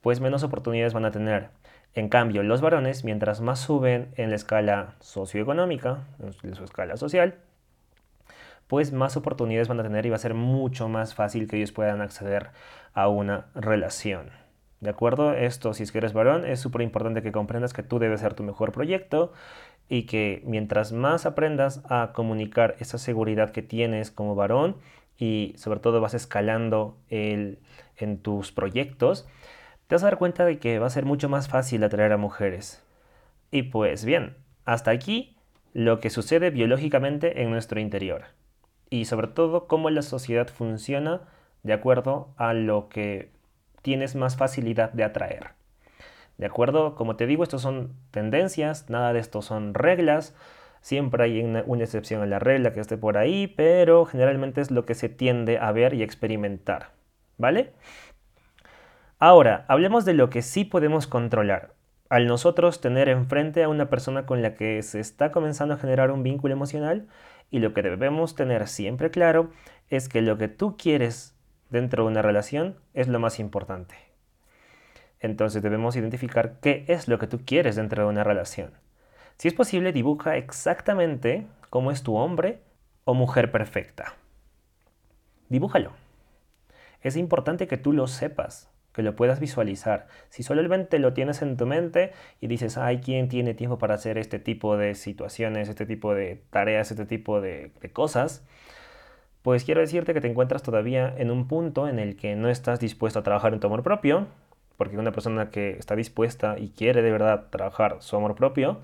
pues 0.01 0.19
menos 0.19 0.43
oportunidades 0.43 0.93
van 0.93 1.05
a 1.05 1.11
tener. 1.11 1.49
En 1.95 2.09
cambio, 2.09 2.43
los 2.43 2.61
varones, 2.61 3.03
mientras 3.03 3.41
más 3.41 3.59
suben 3.59 4.09
en 4.15 4.29
la 4.29 4.35
escala 4.35 4.95
socioeconómica, 4.99 6.03
en 6.43 6.55
su 6.55 6.63
escala 6.63 6.97
social, 6.97 7.35
pues 8.67 8.93
más 8.93 9.17
oportunidades 9.17 9.67
van 9.67 9.79
a 9.79 9.83
tener 9.83 10.05
y 10.05 10.09
va 10.09 10.17
a 10.17 10.19
ser 10.19 10.35
mucho 10.35 10.87
más 10.87 11.15
fácil 11.15 11.47
que 11.47 11.57
ellos 11.57 11.71
puedan 11.71 12.01
acceder 12.01 12.51
a 12.93 13.07
una 13.07 13.47
relación. 13.55 14.29
¿De 14.79 14.91
acuerdo? 14.91 15.33
Esto, 15.33 15.73
si 15.73 15.83
es 15.83 15.91
que 15.91 15.97
eres 15.97 16.13
varón, 16.13 16.45
es 16.45 16.59
súper 16.59 16.81
importante 16.83 17.21
que 17.21 17.31
comprendas 17.31 17.73
que 17.73 17.83
tú 17.83 17.99
debes 17.99 18.21
ser 18.21 18.35
tu 18.35 18.43
mejor 18.43 18.71
proyecto 18.71 19.33
y 19.89 20.03
que 20.03 20.41
mientras 20.45 20.91
más 20.93 21.25
aprendas 21.25 21.81
a 21.89 22.11
comunicar 22.13 22.75
esa 22.79 22.97
seguridad 22.97 23.51
que 23.51 23.63
tienes 23.63 24.11
como 24.11 24.35
varón 24.35 24.77
y 25.17 25.53
sobre 25.57 25.79
todo 25.79 25.99
vas 25.99 26.13
escalando 26.13 26.95
en 27.09 27.57
tus 28.21 28.51
proyectos, 28.51 29.27
te 29.87 29.95
vas 29.95 30.03
a 30.03 30.07
dar 30.07 30.19
cuenta 30.19 30.45
de 30.45 30.59
que 30.59 30.77
va 30.77 30.87
a 30.87 30.91
ser 30.91 31.05
mucho 31.05 31.27
más 31.27 31.47
fácil 31.47 31.83
atraer 31.83 32.13
a 32.13 32.17
mujeres. 32.17 32.85
Y 33.51 33.63
pues 33.63 34.05
bien, 34.05 34.37
hasta 34.63 34.91
aquí 34.91 35.35
lo 35.73 35.99
que 35.99 36.11
sucede 36.11 36.51
biológicamente 36.51 37.41
en 37.41 37.49
nuestro 37.49 37.79
interior 37.79 38.25
y 38.91 39.05
sobre 39.05 39.27
todo 39.27 39.67
cómo 39.67 39.89
la 39.89 40.03
sociedad 40.03 40.47
funciona 40.47 41.21
de 41.63 41.73
acuerdo 41.73 42.33
a 42.37 42.53
lo 42.53 42.89
que 42.89 43.31
tienes 43.81 44.15
más 44.15 44.37
facilidad 44.37 44.91
de 44.93 45.03
atraer. 45.03 45.58
¿De 46.39 46.45
acuerdo? 46.45 46.95
Como 46.95 47.17
te 47.17 47.27
digo, 47.27 47.43
estos 47.43 47.61
son 47.61 47.93
tendencias, 48.11 48.89
nada 48.89 49.11
de 49.11 49.19
esto 49.19 49.41
son 49.41 49.73
reglas. 49.73 50.33
Siempre 50.79 51.25
hay 51.25 51.41
una, 51.41 51.83
excepción 51.83 52.21
a 52.21 52.25
la 52.25 52.39
regla 52.39 52.71
que 52.73 52.79
esté 52.79 52.95
por 52.95 53.17
ahí, 53.17 53.47
pero 53.47 54.05
generalmente 54.05 54.61
es 54.61 54.71
lo 54.71 54.85
que 54.85 54.95
se 54.95 55.09
tiende 55.09 55.57
a 55.59 55.73
ver 55.73 55.93
y 55.93 56.01
experimentar. 56.01 56.91
¿Vale? 57.37 57.73
Ahora, 59.19 59.65
hablemos 59.67 60.05
de 60.05 60.13
lo 60.13 60.29
que 60.29 60.41
sí 60.41 60.63
podemos 60.63 61.07
controlar. 61.07 61.73
Al 62.07 62.25
nosotros 62.25 62.79
tener 62.79 63.09
enfrente 63.09 63.61
a 63.61 63.69
una 63.69 63.89
persona 63.89 64.25
con 64.25 64.41
la 64.41 64.55
que 64.55 64.81
se 64.81 65.01
está 65.01 65.33
comenzando 65.33 65.73
a 65.73 65.77
generar 65.77 66.09
un 66.09 66.23
vínculo 66.23 66.53
emocional, 66.53 67.09
y 67.51 67.59
lo 67.59 67.73
que 67.73 67.81
debemos 67.81 68.35
tener 68.35 68.69
siempre 68.69 69.11
claro 69.11 69.51
es 69.89 70.07
que 70.07 70.21
lo 70.21 70.37
que 70.37 70.47
tú 70.47 70.77
quieres 70.77 71.35
dentro 71.69 72.03
de 72.03 72.11
una 72.11 72.21
relación 72.21 72.77
es 72.93 73.09
lo 73.09 73.19
más 73.19 73.39
importante. 73.41 74.08
Entonces 75.19 75.61
debemos 75.61 75.95
identificar 75.95 76.59
qué 76.61 76.85
es 76.87 77.07
lo 77.07 77.19
que 77.19 77.27
tú 77.27 77.41
quieres 77.45 77.75
dentro 77.75 78.03
de 78.03 78.09
una 78.09 78.23
relación. 78.23 78.71
Si 79.37 79.47
es 79.47 79.53
posible, 79.53 79.91
dibuja 79.91 80.37
exactamente 80.37 81.47
cómo 81.69 81.91
es 81.91 82.03
tu 82.03 82.15
hombre 82.15 82.59
o 83.05 83.13
mujer 83.13 83.51
perfecta. 83.51 84.15
Dibújalo. 85.49 85.93
Es 87.01 87.15
importante 87.15 87.67
que 87.67 87.77
tú 87.77 87.93
lo 87.93 88.07
sepas, 88.07 88.69
que 88.93 89.01
lo 89.01 89.15
puedas 89.15 89.39
visualizar. 89.39 90.07
Si 90.29 90.43
solamente 90.43 90.99
lo 90.99 91.13
tienes 91.13 91.41
en 91.41 91.57
tu 91.57 91.65
mente 91.65 92.11
y 92.41 92.47
dices, 92.47 92.77
ay, 92.77 92.99
¿quién 92.99 93.29
tiene 93.29 93.53
tiempo 93.53 93.77
para 93.77 93.95
hacer 93.95 94.17
este 94.17 94.39
tipo 94.39 94.77
de 94.77 94.95
situaciones, 94.95 95.69
este 95.69 95.85
tipo 95.85 96.13
de 96.13 96.43
tareas, 96.49 96.91
este 96.91 97.05
tipo 97.05 97.39
de, 97.39 97.71
de 97.81 97.91
cosas? 97.91 98.45
Pues 99.41 99.63
quiero 99.63 99.79
decirte 99.79 100.13
que 100.13 100.21
te 100.21 100.27
encuentras 100.27 100.63
todavía 100.63 101.13
en 101.17 101.31
un 101.31 101.47
punto 101.47 101.87
en 101.87 101.97
el 101.97 102.17
que 102.17 102.35
no 102.35 102.49
estás 102.49 102.79
dispuesto 102.79 103.19
a 103.19 103.23
trabajar 103.23 103.53
en 103.53 103.61
tu 103.61 103.67
amor 103.67 103.83
propio, 103.83 104.27
porque 104.79 104.97
una 104.97 105.11
persona 105.11 105.49
que 105.49 105.71
está 105.71 105.97
dispuesta 105.97 106.57
y 106.57 106.69
quiere 106.69 107.01
de 107.01 107.11
verdad 107.11 107.47
trabajar 107.49 107.97
su 107.99 108.15
amor 108.15 108.35
propio, 108.35 108.77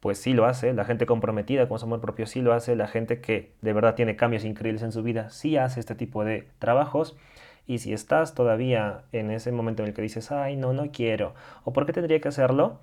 pues 0.00 0.18
sí 0.18 0.32
lo 0.32 0.44
hace, 0.44 0.72
la 0.72 0.84
gente 0.84 1.06
comprometida 1.06 1.68
con 1.68 1.78
su 1.78 1.84
amor 1.84 2.00
propio 2.00 2.26
sí 2.26 2.42
lo 2.42 2.52
hace, 2.52 2.74
la 2.74 2.88
gente 2.88 3.20
que 3.20 3.52
de 3.62 3.72
verdad 3.72 3.94
tiene 3.94 4.16
cambios 4.16 4.44
increíbles 4.44 4.82
en 4.82 4.90
su 4.90 5.04
vida 5.04 5.30
sí 5.30 5.56
hace 5.56 5.78
este 5.78 5.94
tipo 5.94 6.24
de 6.24 6.48
trabajos. 6.58 7.16
Y 7.64 7.78
si 7.78 7.92
estás 7.92 8.34
todavía 8.34 9.02
en 9.12 9.30
ese 9.30 9.52
momento 9.52 9.84
en 9.84 9.90
el 9.90 9.94
que 9.94 10.02
dices, 10.02 10.32
ay, 10.32 10.56
no, 10.56 10.72
no 10.72 10.90
quiero, 10.90 11.36
o 11.62 11.72
por 11.72 11.86
qué 11.86 11.92
tendría 11.92 12.20
que 12.20 12.26
hacerlo, 12.26 12.80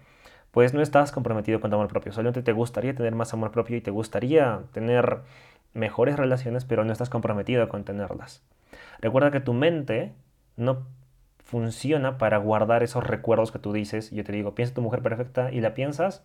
pues 0.52 0.74
no 0.74 0.82
estás 0.82 1.12
comprometido 1.12 1.60
con 1.60 1.70
tu 1.70 1.76
amor 1.76 1.90
propio. 1.90 2.14
Solamente 2.14 2.44
te 2.44 2.54
gustaría 2.54 2.96
tener 2.96 3.14
más 3.14 3.34
amor 3.34 3.52
propio 3.52 3.76
y 3.76 3.82
te 3.82 3.92
gustaría 3.92 4.62
tener 4.72 5.20
mejores 5.74 6.16
relaciones, 6.16 6.64
pero 6.64 6.86
no 6.86 6.94
estás 6.94 7.10
comprometido 7.10 7.68
con 7.68 7.84
tenerlas. 7.84 8.42
Recuerda 9.02 9.32
que 9.32 9.42
tu 9.42 9.52
mente 9.52 10.14
no 10.56 10.86
funciona 11.54 12.18
para 12.18 12.40
guardar 12.40 12.82
esos 12.82 13.04
recuerdos 13.04 13.52
que 13.52 13.60
tú 13.60 13.74
dices. 13.74 14.10
Yo 14.10 14.24
te 14.24 14.32
digo, 14.32 14.56
piensa 14.56 14.74
tu 14.74 14.82
mujer 14.82 15.04
perfecta 15.04 15.52
y 15.52 15.62
la 15.62 15.76
piensas, 15.76 16.24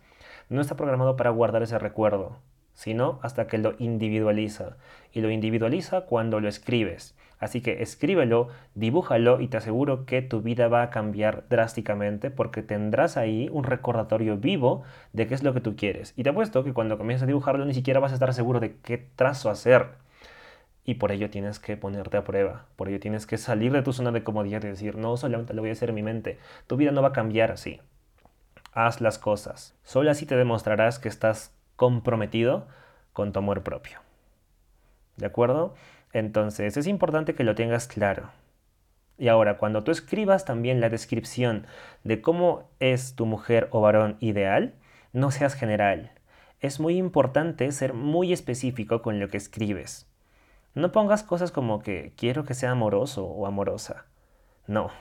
no 0.49 0.59
está 0.59 0.75
programado 0.75 1.17
para 1.17 1.29
guardar 1.29 1.61
ese 1.61 1.77
recuerdo, 1.77 2.39
sino 2.73 3.19
hasta 3.21 3.45
que 3.45 3.59
lo 3.59 3.75
individualiza. 3.77 4.77
Y 5.13 5.21
lo 5.21 5.29
individualiza 5.29 6.07
cuando 6.07 6.39
lo 6.39 6.47
escribes. 6.47 7.15
Así 7.37 7.61
que 7.61 7.83
escríbelo, 7.83 8.47
dibújalo 8.73 9.39
y 9.39 9.49
te 9.49 9.57
aseguro 9.57 10.07
que 10.07 10.23
tu 10.23 10.41
vida 10.41 10.67
va 10.67 10.81
a 10.81 10.89
cambiar 10.89 11.43
drásticamente 11.47 12.31
porque 12.31 12.63
tendrás 12.63 13.15
ahí 13.15 13.49
un 13.51 13.65
recordatorio 13.65 14.35
vivo 14.37 14.81
de 15.13 15.27
qué 15.27 15.35
es 15.35 15.43
lo 15.43 15.53
que 15.53 15.61
tú 15.61 15.75
quieres. 15.75 16.15
Y 16.17 16.23
te 16.23 16.31
apuesto 16.31 16.63
que 16.63 16.73
cuando 16.73 16.97
comiences 16.97 17.25
a 17.25 17.27
dibujarlo 17.27 17.65
ni 17.65 17.75
siquiera 17.75 17.99
vas 17.99 18.13
a 18.13 18.15
estar 18.15 18.33
seguro 18.33 18.59
de 18.59 18.77
qué 18.77 18.97
trazo 19.15 19.51
hacer 19.51 19.89
y 20.89 20.95
por 20.95 21.11
ello 21.11 21.29
tienes 21.29 21.59
que 21.59 21.77
ponerte 21.77 22.17
a 22.17 22.23
prueba, 22.23 22.65
por 22.75 22.89
ello 22.89 22.99
tienes 22.99 23.27
que 23.27 23.37
salir 23.37 23.71
de 23.71 23.83
tu 23.83 23.93
zona 23.93 24.11
de 24.11 24.23
comodidad 24.23 24.63
y 24.63 24.69
decir, 24.69 24.95
no 24.95 25.17
solamente 25.17 25.53
lo 25.53 25.61
voy 25.61 25.69
a 25.69 25.73
hacer 25.73 25.89
en 25.89 25.95
mi 25.95 26.01
mente, 26.01 26.39
tu 26.65 26.77
vida 26.77 26.89
no 26.89 27.03
va 27.03 27.09
a 27.09 27.13
cambiar 27.13 27.51
así. 27.51 27.79
Haz 28.73 28.99
las 28.99 29.19
cosas. 29.19 29.77
Solo 29.83 30.09
así 30.09 30.25
te 30.25 30.35
demostrarás 30.35 30.97
que 30.97 31.07
estás 31.07 31.53
comprometido 31.75 32.67
con 33.13 33.31
tu 33.31 33.37
amor 33.37 33.61
propio. 33.61 33.99
¿De 35.15 35.27
acuerdo? 35.27 35.75
Entonces 36.11 36.75
es 36.75 36.87
importante 36.87 37.35
que 37.35 37.43
lo 37.43 37.53
tengas 37.53 37.85
claro. 37.85 38.31
Y 39.19 39.27
ahora, 39.27 39.59
cuando 39.59 39.83
tú 39.83 39.91
escribas 39.91 40.43
también 40.43 40.81
la 40.81 40.89
descripción 40.89 41.67
de 42.03 42.19
cómo 42.19 42.71
es 42.79 43.13
tu 43.13 43.27
mujer 43.27 43.67
o 43.69 43.81
varón 43.81 44.17
ideal, 44.21 44.73
no 45.13 45.29
seas 45.29 45.53
general. 45.53 46.13
Es 46.61 46.79
muy 46.79 46.97
importante 46.97 47.71
ser 47.73 47.93
muy 47.93 48.33
específico 48.33 49.03
con 49.03 49.19
lo 49.19 49.27
que 49.27 49.37
escribes. 49.37 50.08
No 50.79 50.93
pongas 50.93 51.23
cosas 51.23 51.51
como 51.51 51.81
que 51.81 52.13
quiero 52.15 52.45
que 52.45 52.53
sea 52.53 52.71
amoroso 52.71 53.25
o 53.25 53.45
amorosa. 53.45 54.05
No. 54.65 54.91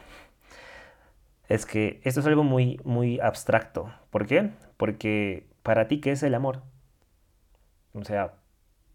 Es 1.49 1.67
que 1.67 2.01
esto 2.05 2.21
es 2.21 2.27
algo 2.27 2.43
muy, 2.43 2.81
muy 2.85 3.21
abstracto. 3.21 3.93
¿Por 4.11 4.27
qué? 4.27 4.51
Porque 4.77 5.47
para 5.63 5.87
ti, 5.87 6.01
¿qué 6.01 6.11
es 6.11 6.23
el 6.25 6.35
amor? 6.35 6.63
O 7.95 8.05
sea, 8.05 8.35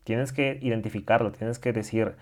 tienes 0.03 0.33
que 0.33 0.59
identificarlo, 0.61 1.31
tienes 1.31 1.57
que 1.57 1.71
decir, 1.71 2.15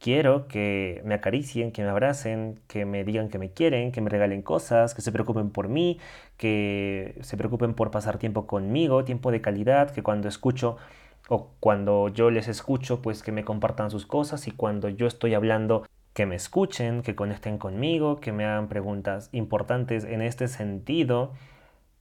quiero 0.00 0.48
que 0.48 1.02
me 1.04 1.14
acaricien, 1.14 1.70
que 1.70 1.82
me 1.82 1.90
abracen, 1.90 2.60
que 2.68 2.84
me 2.86 3.04
digan 3.04 3.28
que 3.28 3.38
me 3.38 3.50
quieren, 3.50 3.92
que 3.92 4.00
me 4.00 4.10
regalen 4.10 4.42
cosas, 4.42 4.94
que 4.94 5.02
se 5.02 5.12
preocupen 5.12 5.50
por 5.50 5.68
mí, 5.68 5.98
que 6.38 7.18
se 7.20 7.36
preocupen 7.36 7.74
por 7.74 7.90
pasar 7.90 8.18
tiempo 8.18 8.46
conmigo, 8.46 9.04
tiempo 9.04 9.30
de 9.30 9.40
calidad, 9.42 9.90
que 9.90 10.02
cuando 10.02 10.28
escucho 10.28 10.78
o 11.28 11.52
cuando 11.60 12.08
yo 12.08 12.30
les 12.30 12.48
escucho, 12.48 13.02
pues 13.02 13.22
que 13.22 13.32
me 13.32 13.44
compartan 13.44 13.90
sus 13.90 14.06
cosas 14.06 14.46
y 14.46 14.52
cuando 14.52 14.88
yo 14.88 15.06
estoy 15.06 15.34
hablando, 15.34 15.84
que 16.12 16.24
me 16.24 16.36
escuchen, 16.36 17.02
que 17.02 17.14
conecten 17.14 17.58
conmigo, 17.58 18.20
que 18.20 18.32
me 18.32 18.46
hagan 18.46 18.68
preguntas 18.68 19.28
importantes 19.32 20.04
en 20.04 20.22
este 20.22 20.48
sentido. 20.48 21.34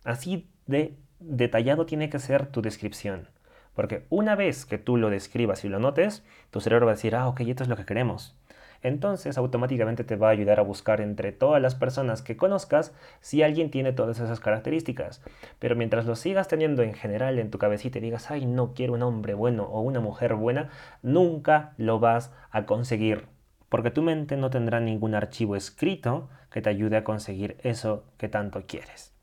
Así 0.05 0.50
de 0.67 0.96
detallado 1.20 1.86
tiene 1.86 2.10
que 2.10 2.20
ser 2.20 2.48
tu 2.48 2.62
descripción. 2.62 3.27
Porque 3.74 4.05
una 4.10 4.36
vez 4.36 4.65
que 4.65 4.77
tú 4.77 4.96
lo 4.96 5.10
describas 5.10 5.65
y 5.65 5.70
lo 5.70 5.79
notes, 5.79 6.24
tu 6.50 6.62
cerebro 6.62 6.86
va 6.86 6.94
a 6.94 6.96
decir, 6.96 7.13
ah, 7.15 7.27
ok, 7.27 7.41
esto 7.41 7.63
es 7.63 7.70
lo 7.70 7.75
que 7.75 7.86
queremos. 7.86 8.38
Entonces 8.82 9.38
automáticamente 9.38 10.03
te 10.03 10.15
va 10.15 10.27
a 10.27 10.32
ayudar 10.32 10.60
a 10.60 10.63
buscar 10.63 11.01
entre 11.01 11.32
todas 11.32 11.62
las 11.62 11.75
personas 11.75 12.22
que 12.22 12.38
conozcas 12.38 12.94
si 13.22 13.44
alguien 13.44 13.72
tiene 13.72 13.94
todas 13.94 14.20
esas 14.20 14.39
características. 14.39 15.22
Pero 15.60 15.75
mientras 15.75 16.05
lo 16.05 16.15
sigas 16.15 16.48
teniendo 16.48 16.84
en 16.84 16.94
general 16.94 17.39
en 17.39 17.51
tu 17.51 17.58
cabecita 17.58 17.98
y 17.98 18.01
digas, 18.01 18.32
ay, 18.32 18.46
no 18.46 18.74
quiero 18.74 18.94
un 18.94 19.03
hombre 19.03 19.34
bueno 19.34 19.63
o 19.63 19.82
una 19.82 20.00
mujer 20.00 20.36
buena, 20.36 20.70
nunca 21.01 21.74
lo 21.77 22.00
vas 22.00 22.32
a 22.51 22.65
conseguir. 22.65 23.27
Porque 23.70 23.91
tu 23.91 24.01
mente 24.01 24.38
no 24.38 24.50
tendrá 24.50 24.79
ningún 24.79 25.15
archivo 25.15 25.55
escrito 25.55 26.29
que 26.51 26.62
te 26.62 26.70
ayude 26.70 26.98
a 26.98 27.03
conseguir 27.03 27.58
eso 27.63 28.05
que 28.17 28.29
tanto 28.29 28.63
quieres. 28.67 29.13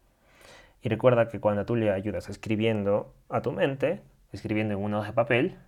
Y 0.83 0.89
recuerda 0.89 1.29
que 1.29 1.41
cuando 1.41 1.65
tú 1.65 1.77
le 1.77 1.91
ayudas 1.91 2.29
escribiendo 2.29 3.15
a 3.29 3.41
tu 3.41 3.53
mente, 3.53 4.03
escribiendo 4.33 4.75
en 4.75 4.81
una 4.81 4.99
hoja 4.99 5.09
de 5.09 5.13
papel, 5.15 5.59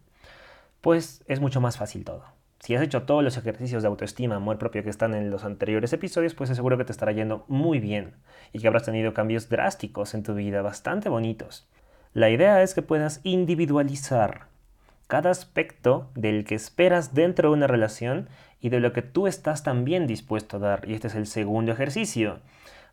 pues 0.81 1.25
es 1.29 1.41
mucho 1.41 1.61
más 1.61 1.79
fácil 1.79 2.05
todo. 2.05 2.25
Si 2.65 2.75
has 2.75 2.81
hecho 2.81 3.03
todos 3.03 3.23
los 3.23 3.37
ejercicios 3.37 3.83
de 3.83 3.89
autoestima, 3.89 4.37
amor 4.37 4.57
propio 4.57 4.83
que 4.83 4.89
están 4.89 5.13
en 5.13 5.31
los 5.31 5.45
anteriores 5.45 5.93
episodios, 5.93 6.33
pues 6.33 6.49
seguro 6.49 6.79
que 6.79 6.87
te 6.87 6.93
estará 6.93 7.13
yendo 7.13 7.45
muy 7.47 7.79
bien 7.79 8.15
y 8.55 8.59
que 8.59 8.67
habrás 8.67 8.85
tenido 8.85 9.13
cambios 9.13 9.51
drásticos 9.51 10.15
en 10.15 10.23
tu 10.23 10.33
vida, 10.33 10.63
bastante 10.63 11.11
bonitos. 11.11 11.69
La 12.15 12.31
idea 12.31 12.63
es 12.63 12.73
que 12.73 12.81
puedas 12.81 13.21
individualizar 13.23 14.47
cada 15.09 15.29
aspecto 15.29 16.09
del 16.15 16.47
que 16.47 16.55
esperas 16.55 17.13
dentro 17.13 17.51
de 17.51 17.55
una 17.55 17.67
relación 17.67 18.31
y 18.63 18.71
de 18.71 18.81
lo 18.81 18.95
que 18.95 19.03
tú 19.03 19.27
estás 19.27 19.63
también 19.63 20.07
dispuesto 20.07 20.57
a 20.57 20.61
dar. 20.61 20.89
Y 20.89 20.95
este 20.95 21.09
es 21.09 21.17
el 21.17 21.27
segundo 21.27 21.71
ejercicio. 21.71 22.39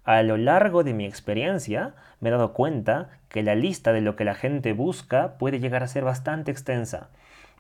A 0.04 0.22
lo 0.22 0.36
largo 0.36 0.84
de 0.84 0.94
mi 0.94 1.06
experiencia 1.06 1.96
me 2.20 2.28
he 2.28 2.32
dado 2.34 2.52
cuenta 2.52 3.22
que 3.30 3.42
la 3.42 3.56
lista 3.56 3.94
de 3.94 4.02
lo 4.02 4.18
que 4.18 4.26
la 4.26 4.36
gente 4.36 4.74
busca 4.74 5.38
puede 5.38 5.62
llegar 5.62 5.82
a 5.82 5.88
ser 5.88 6.04
bastante 6.04 6.52
extensa. 6.52 7.08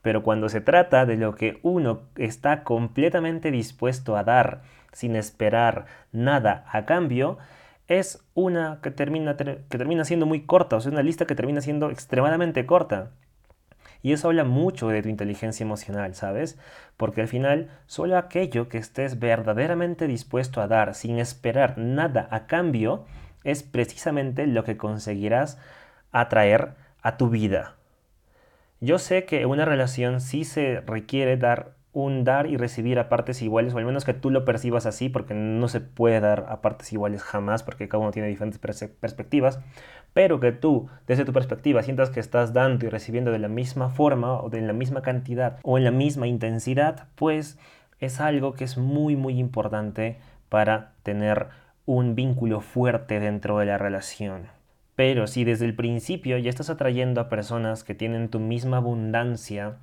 Pero 0.01 0.23
cuando 0.23 0.49
se 0.49 0.61
trata 0.61 1.05
de 1.05 1.17
lo 1.17 1.35
que 1.35 1.59
uno 1.63 2.01
está 2.15 2.63
completamente 2.63 3.51
dispuesto 3.51 4.17
a 4.17 4.23
dar 4.23 4.61
sin 4.91 5.15
esperar 5.15 5.85
nada 6.11 6.65
a 6.71 6.85
cambio, 6.85 7.37
es 7.87 8.23
una 8.33 8.79
que 8.81 8.91
termina, 8.91 9.35
que 9.37 9.77
termina 9.77 10.05
siendo 10.05 10.25
muy 10.25 10.45
corta, 10.45 10.77
o 10.77 10.81
sea, 10.81 10.91
una 10.91 11.03
lista 11.03 11.25
que 11.25 11.35
termina 11.35 11.61
siendo 11.61 11.89
extremadamente 11.89 12.65
corta. 12.65 13.11
Y 14.03 14.13
eso 14.13 14.29
habla 14.29 14.43
mucho 14.43 14.87
de 14.87 15.03
tu 15.03 15.09
inteligencia 15.09 15.63
emocional, 15.63 16.15
¿sabes? 16.15 16.57
Porque 16.97 17.21
al 17.21 17.27
final, 17.27 17.69
solo 17.85 18.17
aquello 18.17 18.67
que 18.67 18.79
estés 18.79 19.19
verdaderamente 19.19 20.07
dispuesto 20.07 20.61
a 20.61 20.67
dar 20.67 20.95
sin 20.95 21.19
esperar 21.19 21.77
nada 21.77 22.27
a 22.31 22.47
cambio 22.47 23.05
es 23.43 23.61
precisamente 23.63 24.47
lo 24.47 24.63
que 24.63 24.77
conseguirás 24.77 25.59
atraer 26.11 26.73
a 27.01 27.17
tu 27.17 27.29
vida. 27.29 27.75
Yo 28.83 28.97
sé 28.97 29.25
que 29.25 29.45
una 29.45 29.63
relación 29.63 30.19
sí 30.21 30.43
se 30.43 30.81
requiere 30.81 31.37
dar 31.37 31.75
un 31.93 32.23
dar 32.23 32.47
y 32.47 32.57
recibir 32.57 32.97
a 32.97 33.09
partes 33.09 33.43
iguales, 33.43 33.75
o 33.75 33.77
al 33.77 33.85
menos 33.85 34.05
que 34.05 34.15
tú 34.15 34.31
lo 34.31 34.43
percibas 34.43 34.87
así, 34.87 35.07
porque 35.07 35.35
no 35.35 35.67
se 35.67 35.81
puede 35.81 36.19
dar 36.19 36.47
a 36.49 36.61
partes 36.61 36.91
iguales 36.91 37.21
jamás, 37.21 37.61
porque 37.61 37.87
cada 37.87 38.01
uno 38.01 38.09
tiene 38.09 38.27
diferentes 38.27 38.59
perspectivas, 38.59 39.59
pero 40.13 40.39
que 40.39 40.51
tú, 40.51 40.89
desde 41.05 41.25
tu 41.25 41.31
perspectiva, 41.31 41.83
sientas 41.83 42.09
que 42.09 42.19
estás 42.19 42.53
dando 42.53 42.87
y 42.87 42.89
recibiendo 42.89 43.29
de 43.29 43.37
la 43.37 43.49
misma 43.49 43.89
forma, 43.89 44.41
o 44.41 44.49
de 44.49 44.61
la 44.61 44.73
misma 44.73 45.03
cantidad, 45.03 45.59
o 45.61 45.77
en 45.77 45.83
la 45.83 45.91
misma 45.91 46.25
intensidad, 46.25 47.07
pues 47.13 47.59
es 47.99 48.19
algo 48.19 48.53
que 48.53 48.63
es 48.63 48.79
muy, 48.79 49.15
muy 49.15 49.37
importante 49.37 50.17
para 50.49 50.93
tener 51.03 51.49
un 51.85 52.15
vínculo 52.15 52.61
fuerte 52.61 53.19
dentro 53.19 53.59
de 53.59 53.67
la 53.67 53.77
relación. 53.77 54.47
Pero 55.01 55.25
si 55.25 55.45
desde 55.45 55.65
el 55.65 55.73
principio 55.73 56.37
ya 56.37 56.51
estás 56.51 56.69
atrayendo 56.69 57.21
a 57.21 57.27
personas 57.27 57.83
que 57.83 57.95
tienen 57.95 58.29
tu 58.29 58.39
misma 58.39 58.77
abundancia 58.77 59.79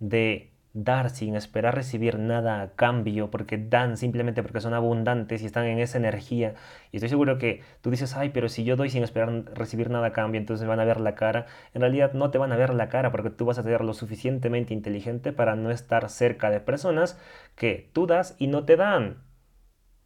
de 0.00 0.50
dar 0.72 1.10
sin 1.10 1.36
esperar 1.36 1.74
recibir 1.74 2.18
nada 2.18 2.62
a 2.62 2.70
cambio, 2.70 3.30
porque 3.30 3.58
dan 3.58 3.98
simplemente 3.98 4.42
porque 4.42 4.62
son 4.62 4.72
abundantes 4.72 5.42
y 5.42 5.44
están 5.44 5.66
en 5.66 5.78
esa 5.78 5.98
energía. 5.98 6.54
Y 6.90 6.96
estoy 6.96 7.10
seguro 7.10 7.36
que 7.36 7.60
tú 7.82 7.90
dices, 7.90 8.16
ay, 8.16 8.30
pero 8.30 8.48
si 8.48 8.64
yo 8.64 8.76
doy 8.76 8.88
sin 8.88 9.02
esperar 9.02 9.44
recibir 9.54 9.90
nada 9.90 10.06
a 10.06 10.12
cambio, 10.14 10.40
entonces 10.40 10.66
van 10.66 10.80
a 10.80 10.86
ver 10.86 11.00
la 11.00 11.16
cara. 11.16 11.44
En 11.74 11.82
realidad 11.82 12.14
no 12.14 12.30
te 12.30 12.38
van 12.38 12.50
a 12.50 12.56
ver 12.56 12.72
la 12.72 12.88
cara 12.88 13.12
porque 13.12 13.28
tú 13.28 13.44
vas 13.44 13.58
a 13.58 13.62
ser 13.62 13.82
lo 13.82 13.92
suficientemente 13.92 14.72
inteligente 14.72 15.34
para 15.34 15.54
no 15.54 15.70
estar 15.70 16.08
cerca 16.08 16.48
de 16.48 16.60
personas 16.60 17.20
que 17.56 17.90
tú 17.92 18.06
das 18.06 18.36
y 18.38 18.46
no 18.46 18.64
te 18.64 18.76
dan. 18.78 19.18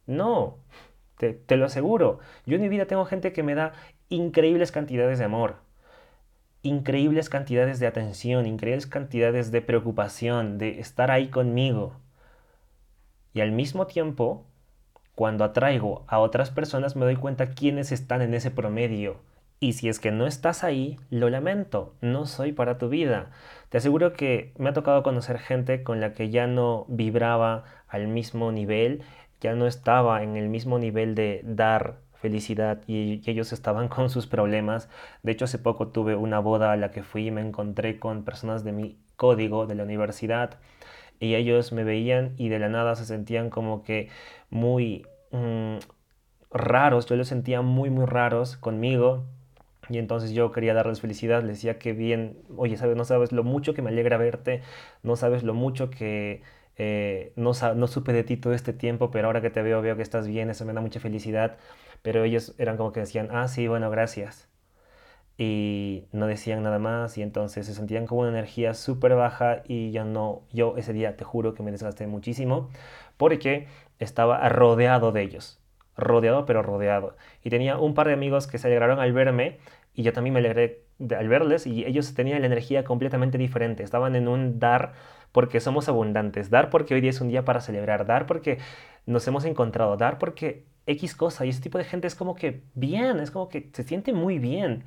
No, 0.07 0.57
te, 1.17 1.33
te 1.33 1.55
lo 1.55 1.65
aseguro. 1.65 2.19
Yo 2.45 2.57
en 2.57 2.61
mi 2.61 2.69
vida 2.69 2.85
tengo 2.85 3.05
gente 3.05 3.31
que 3.31 3.43
me 3.43 3.55
da 3.55 3.71
increíbles 4.09 4.71
cantidades 4.71 5.19
de 5.19 5.25
amor 5.25 5.67
increíbles 6.67 7.29
cantidades 7.29 7.79
de 7.79 7.87
atención, 7.87 8.45
increíbles 8.45 8.87
cantidades 8.87 9.51
de 9.51 9.61
preocupación, 9.61 10.57
de 10.57 10.79
estar 10.79 11.11
ahí 11.11 11.27
conmigo. 11.27 11.93
Y 13.33 13.41
al 13.41 13.51
mismo 13.51 13.87
tiempo, 13.87 14.45
cuando 15.15 15.43
atraigo 15.43 16.03
a 16.07 16.19
otras 16.19 16.51
personas, 16.51 16.95
me 16.95 17.05
doy 17.05 17.15
cuenta 17.15 17.51
quiénes 17.51 17.91
están 17.91 18.21
en 18.21 18.33
ese 18.33 18.51
promedio. 18.51 19.17
Y 19.59 19.73
si 19.73 19.89
es 19.89 19.99
que 19.99 20.11
no 20.11 20.27
estás 20.27 20.63
ahí, 20.63 20.99
lo 21.09 21.29
lamento, 21.29 21.95
no 22.01 22.25
soy 22.25 22.51
para 22.51 22.77
tu 22.77 22.89
vida. 22.89 23.31
Te 23.69 23.79
aseguro 23.79 24.13
que 24.13 24.53
me 24.57 24.69
ha 24.69 24.73
tocado 24.73 25.01
conocer 25.01 25.39
gente 25.39 25.83
con 25.83 25.99
la 25.99 26.13
que 26.13 26.29
ya 26.29 26.45
no 26.45 26.85
vibraba 26.87 27.63
al 27.87 28.07
mismo 28.07 28.51
nivel, 28.51 29.01
ya 29.41 29.55
no 29.55 29.65
estaba 29.65 30.21
en 30.21 30.35
el 30.37 30.49
mismo 30.49 30.77
nivel 30.77 31.15
de 31.15 31.41
dar 31.43 31.97
felicidad 32.21 32.81
y, 32.87 33.21
ellos 33.29 33.53
estaban 33.53 33.87
con 33.89 34.09
sus 34.09 34.27
problemas. 34.27 34.89
De 35.23 35.31
hecho, 35.31 35.45
hace 35.45 35.59
poco 35.59 35.89
tuve 35.89 36.15
una 36.15 36.39
boda 36.39 36.71
a 36.71 36.77
la 36.77 36.91
que 36.91 37.03
fui 37.03 37.27
y 37.27 37.31
me 37.31 37.41
encontré 37.41 37.99
con 37.99 38.23
personas 38.23 38.63
de 38.63 38.71
mi 38.71 38.97
código 39.15 39.67
de 39.67 39.75
la 39.75 39.83
universidad. 39.83 40.59
Y 41.19 41.35
ellos 41.35 41.71
me 41.71 41.83
veían 41.83 42.33
y 42.37 42.49
de 42.49 42.59
la 42.59 42.69
nada 42.69 42.95
se 42.95 43.05
sentían 43.05 43.49
como 43.49 43.83
que 43.83 44.09
muy 44.49 45.05
mm, 45.31 45.77
raros, 46.51 47.07
yo 47.07 47.15
los 47.15 47.27
sentía 47.27 47.61
muy 47.61 47.89
muy 47.89 48.05
raros 48.05 48.57
conmigo. 48.57 49.25
Y 49.89 49.99
entonces 49.99 50.31
yo 50.31 50.51
quería 50.51 50.73
darles 50.73 51.01
felicidad, 51.01 51.41
les 51.43 51.57
decía 51.57 51.79
que 51.79 51.93
bien, 51.93 52.37
oye, 52.57 52.77
sabes, 52.77 52.97
no 52.97 53.05
sabes 53.05 53.31
lo 53.31 53.43
mucho 53.43 53.73
que 53.73 53.81
me 53.81 53.89
alegra 53.89 54.17
verte, 54.17 54.61
no 55.01 55.15
sabes 55.15 55.43
lo 55.43 55.53
mucho 55.53 55.89
que 55.89 56.41
eh, 56.77 57.31
no, 57.35 57.53
no 57.75 57.87
supe 57.87 58.13
de 58.13 58.23
ti 58.23 58.37
todo 58.37 58.53
este 58.53 58.73
tiempo, 58.73 59.11
pero 59.11 59.27
ahora 59.27 59.41
que 59.41 59.49
te 59.49 59.61
veo 59.61 59.81
veo 59.81 59.95
que 59.95 60.01
estás 60.01 60.27
bien, 60.27 60.49
eso 60.49 60.65
me 60.65 60.73
da 60.73 60.81
mucha 60.81 60.99
felicidad 60.99 61.57
pero 62.07 62.23
ellos 62.23 62.55
eran 62.57 62.77
como 62.77 62.93
que 62.93 63.01
decían, 63.01 63.27
ah, 63.33 63.49
sí, 63.49 63.67
bueno, 63.67 63.89
gracias. 63.89 64.47
Y 65.37 66.05
no 66.13 66.25
decían 66.25 66.63
nada 66.63 66.79
más 66.79 67.17
y 67.17 67.21
entonces 67.21 67.65
se 67.65 67.73
sentían 67.73 68.05
como 68.05 68.21
una 68.21 68.29
energía 68.29 68.75
súper 68.75 69.13
baja 69.15 69.61
y 69.67 69.91
ya 69.91 70.05
no, 70.05 70.43
yo 70.53 70.77
ese 70.77 70.93
día 70.93 71.17
te 71.17 71.25
juro 71.25 71.53
que 71.53 71.63
me 71.63 71.71
desgasté 71.71 72.07
muchísimo 72.07 72.69
porque 73.17 73.67
estaba 73.99 74.47
rodeado 74.47 75.11
de 75.11 75.21
ellos, 75.21 75.59
rodeado 75.97 76.45
pero 76.45 76.61
rodeado. 76.63 77.17
Y 77.43 77.49
tenía 77.49 77.77
un 77.77 77.93
par 77.93 78.07
de 78.07 78.13
amigos 78.13 78.47
que 78.47 78.57
se 78.57 78.67
alegraron 78.67 79.01
al 79.01 79.11
verme 79.11 79.57
y 79.93 80.03
yo 80.03 80.13
también 80.13 80.33
me 80.33 80.39
alegré 80.39 80.83
al 81.13 81.27
verles 81.27 81.67
y 81.67 81.83
ellos 81.83 82.13
tenían 82.13 82.39
la 82.39 82.47
energía 82.47 82.85
completamente 82.85 83.37
diferente, 83.37 83.83
estaban 83.83 84.15
en 84.15 84.29
un 84.29 84.59
dar 84.59 84.93
porque 85.33 85.59
somos 85.59 85.89
abundantes, 85.89 86.49
dar 86.49 86.69
porque 86.69 86.93
hoy 86.93 87.01
día 87.01 87.09
es 87.09 87.19
un 87.19 87.27
día 87.27 87.43
para 87.43 87.59
celebrar, 87.59 88.05
dar 88.05 88.27
porque 88.27 88.59
nos 89.05 89.27
hemos 89.27 89.43
encontrado, 89.43 89.97
dar 89.97 90.19
porque 90.19 90.63
X 90.87 91.15
cosa. 91.15 91.45
Y 91.45 91.49
ese 91.49 91.61
tipo 91.61 91.77
de 91.77 91.83
gente 91.85 92.07
es 92.07 92.15
como 92.15 92.35
que 92.35 92.63
bien, 92.75 93.19
es 93.19 93.31
como 93.31 93.49
que 93.49 93.69
se 93.73 93.83
siente 93.83 94.13
muy 94.13 94.39
bien. 94.39 94.83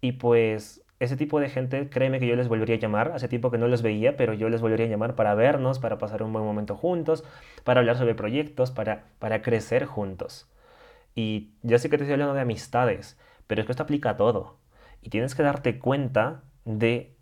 Y 0.00 0.12
pues 0.12 0.82
ese 1.00 1.16
tipo 1.16 1.40
de 1.40 1.50
gente, 1.50 1.88
créeme 1.90 2.20
que 2.20 2.26
yo 2.26 2.36
les 2.36 2.48
volvería 2.48 2.76
a 2.76 2.78
llamar, 2.78 3.12
hace 3.14 3.28
tiempo 3.28 3.50
que 3.50 3.58
no 3.58 3.68
los 3.68 3.82
veía, 3.82 4.16
pero 4.16 4.32
yo 4.34 4.48
les 4.48 4.60
volvería 4.62 4.86
a 4.86 4.88
llamar 4.88 5.14
para 5.14 5.34
vernos, 5.34 5.78
para 5.78 5.98
pasar 5.98 6.22
un 6.22 6.32
buen 6.32 6.44
momento 6.44 6.76
juntos, 6.76 7.24
para 7.64 7.80
hablar 7.80 7.98
sobre 7.98 8.14
proyectos, 8.14 8.70
para, 8.70 9.04
para 9.18 9.42
crecer 9.42 9.84
juntos. 9.86 10.48
Y 11.14 11.52
ya 11.62 11.78
sé 11.78 11.90
que 11.90 11.98
te 11.98 12.04
estoy 12.04 12.14
hablando 12.14 12.34
de 12.34 12.42
amistades, 12.42 13.18
pero 13.46 13.60
es 13.60 13.66
que 13.66 13.72
esto 13.72 13.82
aplica 13.84 14.10
a 14.10 14.16
todo. 14.16 14.58
Y 15.02 15.10
tienes 15.10 15.34
que 15.34 15.42
darte 15.42 15.78
cuenta 15.78 16.44
de 16.64 17.16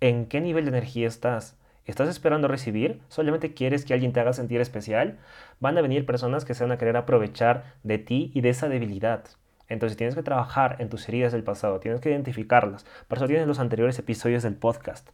en 0.00 0.26
qué 0.26 0.40
nivel 0.40 0.64
de 0.64 0.70
energía 0.70 1.08
estás. 1.08 1.58
¿Estás 1.86 2.08
esperando 2.08 2.48
recibir? 2.48 3.00
¿Solamente 3.08 3.54
quieres 3.54 3.84
que 3.84 3.94
alguien 3.94 4.12
te 4.12 4.18
haga 4.18 4.32
sentir 4.32 4.60
especial? 4.60 5.18
Van 5.60 5.78
a 5.78 5.82
venir 5.82 6.04
personas 6.04 6.44
que 6.44 6.52
se 6.52 6.64
van 6.64 6.72
a 6.72 6.78
querer 6.78 6.96
aprovechar 6.96 7.74
de 7.84 7.98
ti 7.98 8.32
y 8.34 8.40
de 8.40 8.48
esa 8.48 8.68
debilidad. 8.68 9.22
Entonces 9.68 9.96
tienes 9.96 10.16
que 10.16 10.24
trabajar 10.24 10.76
en 10.80 10.88
tus 10.88 11.08
heridas 11.08 11.32
del 11.32 11.44
pasado, 11.44 11.78
tienes 11.78 12.00
que 12.00 12.10
identificarlas. 12.10 12.84
Por 13.06 13.18
eso 13.18 13.28
tienes 13.28 13.46
los 13.46 13.60
anteriores 13.60 13.98
episodios 14.00 14.42
del 14.42 14.56
podcast. 14.56 15.08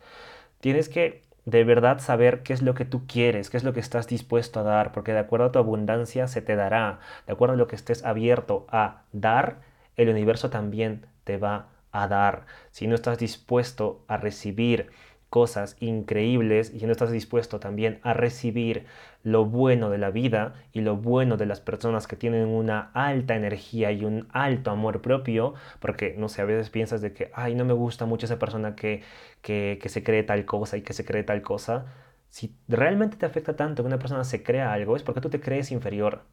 Tienes 0.60 0.88
que 0.88 1.22
de 1.44 1.62
verdad 1.64 1.98
saber 2.00 2.42
qué 2.42 2.54
es 2.54 2.62
lo 2.62 2.74
que 2.74 2.86
tú 2.86 3.06
quieres, 3.06 3.50
qué 3.50 3.58
es 3.58 3.64
lo 3.64 3.74
que 3.74 3.80
estás 3.80 4.06
dispuesto 4.06 4.60
a 4.60 4.62
dar, 4.62 4.92
porque 4.92 5.12
de 5.12 5.18
acuerdo 5.18 5.46
a 5.46 5.52
tu 5.52 5.58
abundancia 5.58 6.26
se 6.26 6.40
te 6.40 6.56
dará, 6.56 7.00
de 7.26 7.34
acuerdo 7.34 7.52
a 7.52 7.58
lo 7.58 7.66
que 7.66 7.76
estés 7.76 8.02
abierto 8.02 8.66
a 8.70 9.02
dar, 9.12 9.58
el 9.96 10.08
universo 10.08 10.48
también 10.48 11.04
te 11.24 11.36
va 11.36 11.68
a 11.90 12.08
dar. 12.08 12.46
Si 12.70 12.86
no 12.86 12.94
estás 12.94 13.18
dispuesto 13.18 14.04
a 14.08 14.16
recibir 14.16 14.90
cosas 15.32 15.78
increíbles 15.80 16.74
y 16.74 16.84
no 16.84 16.92
estás 16.92 17.10
dispuesto 17.10 17.58
también 17.58 18.00
a 18.02 18.12
recibir 18.12 18.84
lo 19.22 19.46
bueno 19.46 19.88
de 19.88 19.96
la 19.96 20.10
vida 20.10 20.52
y 20.74 20.82
lo 20.82 20.96
bueno 20.96 21.38
de 21.38 21.46
las 21.46 21.58
personas 21.58 22.06
que 22.06 22.16
tienen 22.16 22.48
una 22.48 22.90
alta 22.92 23.34
energía 23.34 23.92
y 23.92 24.04
un 24.04 24.28
alto 24.32 24.70
amor 24.70 25.00
propio, 25.00 25.54
porque 25.80 26.14
no 26.18 26.28
sé, 26.28 26.42
a 26.42 26.44
veces 26.44 26.68
piensas 26.68 27.00
de 27.00 27.14
que, 27.14 27.30
ay, 27.32 27.54
no 27.54 27.64
me 27.64 27.72
gusta 27.72 28.04
mucho 28.04 28.26
esa 28.26 28.38
persona 28.38 28.76
que, 28.76 29.02
que, 29.40 29.78
que 29.80 29.88
se 29.88 30.04
cree 30.04 30.22
tal 30.22 30.44
cosa 30.44 30.76
y 30.76 30.82
que 30.82 30.92
se 30.92 31.06
cree 31.06 31.22
tal 31.22 31.40
cosa. 31.40 31.86
Si 32.28 32.54
realmente 32.68 33.16
te 33.16 33.24
afecta 33.24 33.56
tanto 33.56 33.82
que 33.82 33.86
una 33.86 33.98
persona 33.98 34.24
se 34.24 34.42
crea 34.42 34.74
algo, 34.74 34.96
es 34.96 35.02
porque 35.02 35.22
tú 35.22 35.30
te 35.30 35.40
crees 35.40 35.72
inferior. 35.72 36.24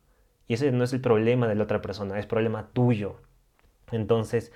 Y 0.45 0.55
ese 0.55 0.73
no 0.73 0.83
es 0.83 0.91
el 0.91 0.99
problema 0.99 1.47
de 1.47 1.55
la 1.55 1.63
otra 1.63 1.81
persona, 1.81 2.19
es 2.19 2.25
problema 2.25 2.67
tuyo. 2.73 3.21
Entonces, 3.93 4.51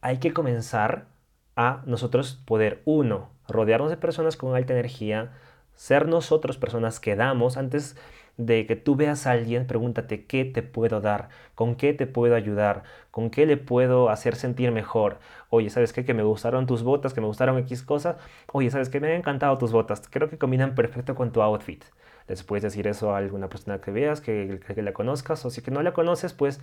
hay 0.00 0.18
que 0.18 0.32
comenzar 0.32 1.08
a 1.56 1.82
nosotros 1.86 2.40
poder, 2.46 2.82
uno, 2.84 3.30
rodearnos 3.48 3.90
de 3.90 3.96
personas 3.96 4.36
con 4.36 4.54
alta 4.54 4.72
energía, 4.72 5.32
ser 5.74 6.06
nosotros 6.06 6.58
personas 6.58 7.00
que 7.00 7.16
damos. 7.16 7.56
Antes 7.56 7.96
de 8.36 8.66
que 8.66 8.76
tú 8.76 8.94
veas 8.96 9.26
a 9.26 9.32
alguien, 9.32 9.66
pregúntate 9.66 10.24
qué 10.24 10.44
te 10.44 10.62
puedo 10.62 11.00
dar, 11.00 11.28
con 11.54 11.74
qué 11.74 11.92
te 11.92 12.06
puedo 12.06 12.36
ayudar, 12.36 12.84
con 13.10 13.30
qué 13.30 13.46
le 13.46 13.56
puedo 13.56 14.10
hacer 14.10 14.36
sentir 14.36 14.70
mejor. 14.70 15.18
Oye, 15.50 15.70
¿sabes 15.70 15.92
qué? 15.92 16.04
Que 16.04 16.14
me 16.14 16.22
gustaron 16.22 16.66
tus 16.66 16.82
botas, 16.84 17.14
que 17.14 17.20
me 17.20 17.26
gustaron 17.26 17.58
X 17.58 17.82
cosas. 17.82 18.16
Oye, 18.52 18.70
¿sabes 18.70 18.88
qué? 18.88 19.00
Me 19.00 19.08
han 19.08 19.14
encantado 19.14 19.58
tus 19.58 19.72
botas. 19.72 20.02
Creo 20.08 20.28
que 20.30 20.38
combinan 20.38 20.74
perfecto 20.74 21.14
con 21.16 21.32
tu 21.32 21.42
outfit. 21.42 21.84
Les 22.28 22.44
puedes 22.44 22.62
decir 22.62 22.86
eso 22.86 23.14
a 23.14 23.18
alguna 23.18 23.48
persona 23.48 23.80
que 23.80 23.90
veas, 23.90 24.20
que, 24.20 24.60
que 24.74 24.82
la 24.82 24.92
conozcas, 24.92 25.44
o 25.44 25.50
si 25.50 25.62
que 25.62 25.70
no 25.70 25.82
la 25.82 25.92
conoces, 25.92 26.32
pues 26.32 26.60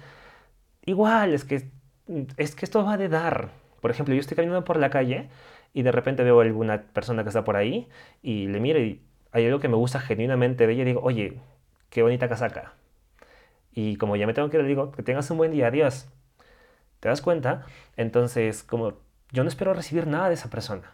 igual, 0.86 1.34
es 1.34 1.44
que, 1.44 1.70
es 2.38 2.56
que 2.56 2.66
esto 2.66 2.86
va 2.86 2.98
de 2.98 3.10
dar. 3.10 3.50
Por 3.82 3.92
ejemplo, 3.92 4.16
yo 4.16 4.22
estoy 4.22 4.36
caminando 4.36 4.64
por 4.64 4.78
la 4.78 4.90
calle 4.90 5.30
y 5.76 5.84
de 5.84 5.92
repente 5.92 6.24
veo 6.24 6.40
alguna 6.40 6.84
persona 6.84 7.24
que 7.24 7.30
está 7.30 7.44
por 7.44 7.58
ahí 7.58 7.90
y 8.24 8.48
le 8.48 8.62
miro 8.62 8.80
y 8.80 9.02
hay 9.34 9.46
algo 9.46 9.60
que 9.60 9.68
me 9.68 9.76
gusta 9.76 10.00
genuinamente 10.00 10.66
de 10.66 10.72
ella 10.72 10.86
digo, 10.86 11.02
oye, 11.04 11.38
qué 11.90 12.02
bonita 12.02 12.30
casaca. 12.30 12.76
Y 13.74 13.98
como 13.98 14.16
ya 14.16 14.26
me 14.26 14.34
tengo 14.34 14.50
que 14.50 14.56
ir, 14.56 14.64
le 14.64 14.70
digo, 14.70 14.94
que 14.94 15.04
tengas 15.04 15.30
un 15.32 15.38
buen 15.38 15.52
día, 15.52 15.68
adiós. 15.68 16.08
¿Te 17.02 17.10
das 17.10 17.22
cuenta? 17.22 17.66
Entonces, 17.98 18.64
como 18.64 18.94
yo 19.34 19.44
no 19.44 19.50
espero 19.50 19.74
recibir 19.74 20.08
nada 20.08 20.30
de 20.30 20.36
esa 20.36 20.50
persona. 20.50 20.94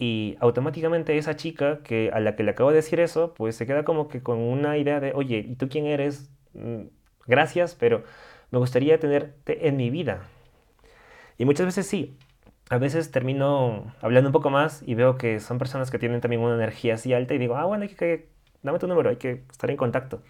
Y 0.00 0.36
automáticamente 0.40 1.16
esa 1.16 1.36
chica 1.36 1.80
que 1.84 2.10
a 2.12 2.18
la 2.18 2.34
que 2.34 2.42
le 2.42 2.50
acabo 2.50 2.70
de 2.70 2.76
decir 2.76 2.98
eso, 2.98 3.34
pues 3.34 3.54
se 3.54 3.66
queda 3.66 3.84
como 3.84 4.08
que 4.08 4.20
con 4.20 4.38
una 4.40 4.78
idea 4.78 4.98
de, 4.98 5.12
oye, 5.14 5.46
¿y 5.48 5.54
tú 5.54 5.68
quién 5.68 5.86
eres? 5.86 6.28
Mm, 6.54 6.86
gracias, 7.28 7.76
pero 7.76 8.02
me 8.50 8.58
gustaría 8.58 8.98
tenerte 8.98 9.68
en 9.68 9.76
mi 9.76 9.90
vida. 9.90 10.24
Y 11.38 11.44
muchas 11.44 11.66
veces 11.66 11.86
sí, 11.86 12.18
a 12.70 12.78
veces 12.78 13.10
termino 13.10 13.92
hablando 14.00 14.28
un 14.28 14.32
poco 14.32 14.50
más 14.50 14.82
y 14.86 14.94
veo 14.94 15.18
que 15.18 15.40
son 15.40 15.58
personas 15.58 15.90
que 15.90 15.98
tienen 15.98 16.20
también 16.20 16.42
una 16.42 16.54
energía 16.54 16.94
así 16.94 17.12
alta 17.12 17.34
y 17.34 17.38
digo, 17.38 17.56
ah, 17.56 17.64
bueno, 17.66 17.82
hay 17.84 17.90
que, 17.90 18.28
dame 18.62 18.78
tu 18.78 18.88
número, 18.88 19.10
hay 19.10 19.16
que 19.16 19.42
estar 19.50 19.70
en 19.70 19.76
contacto. 19.76 20.22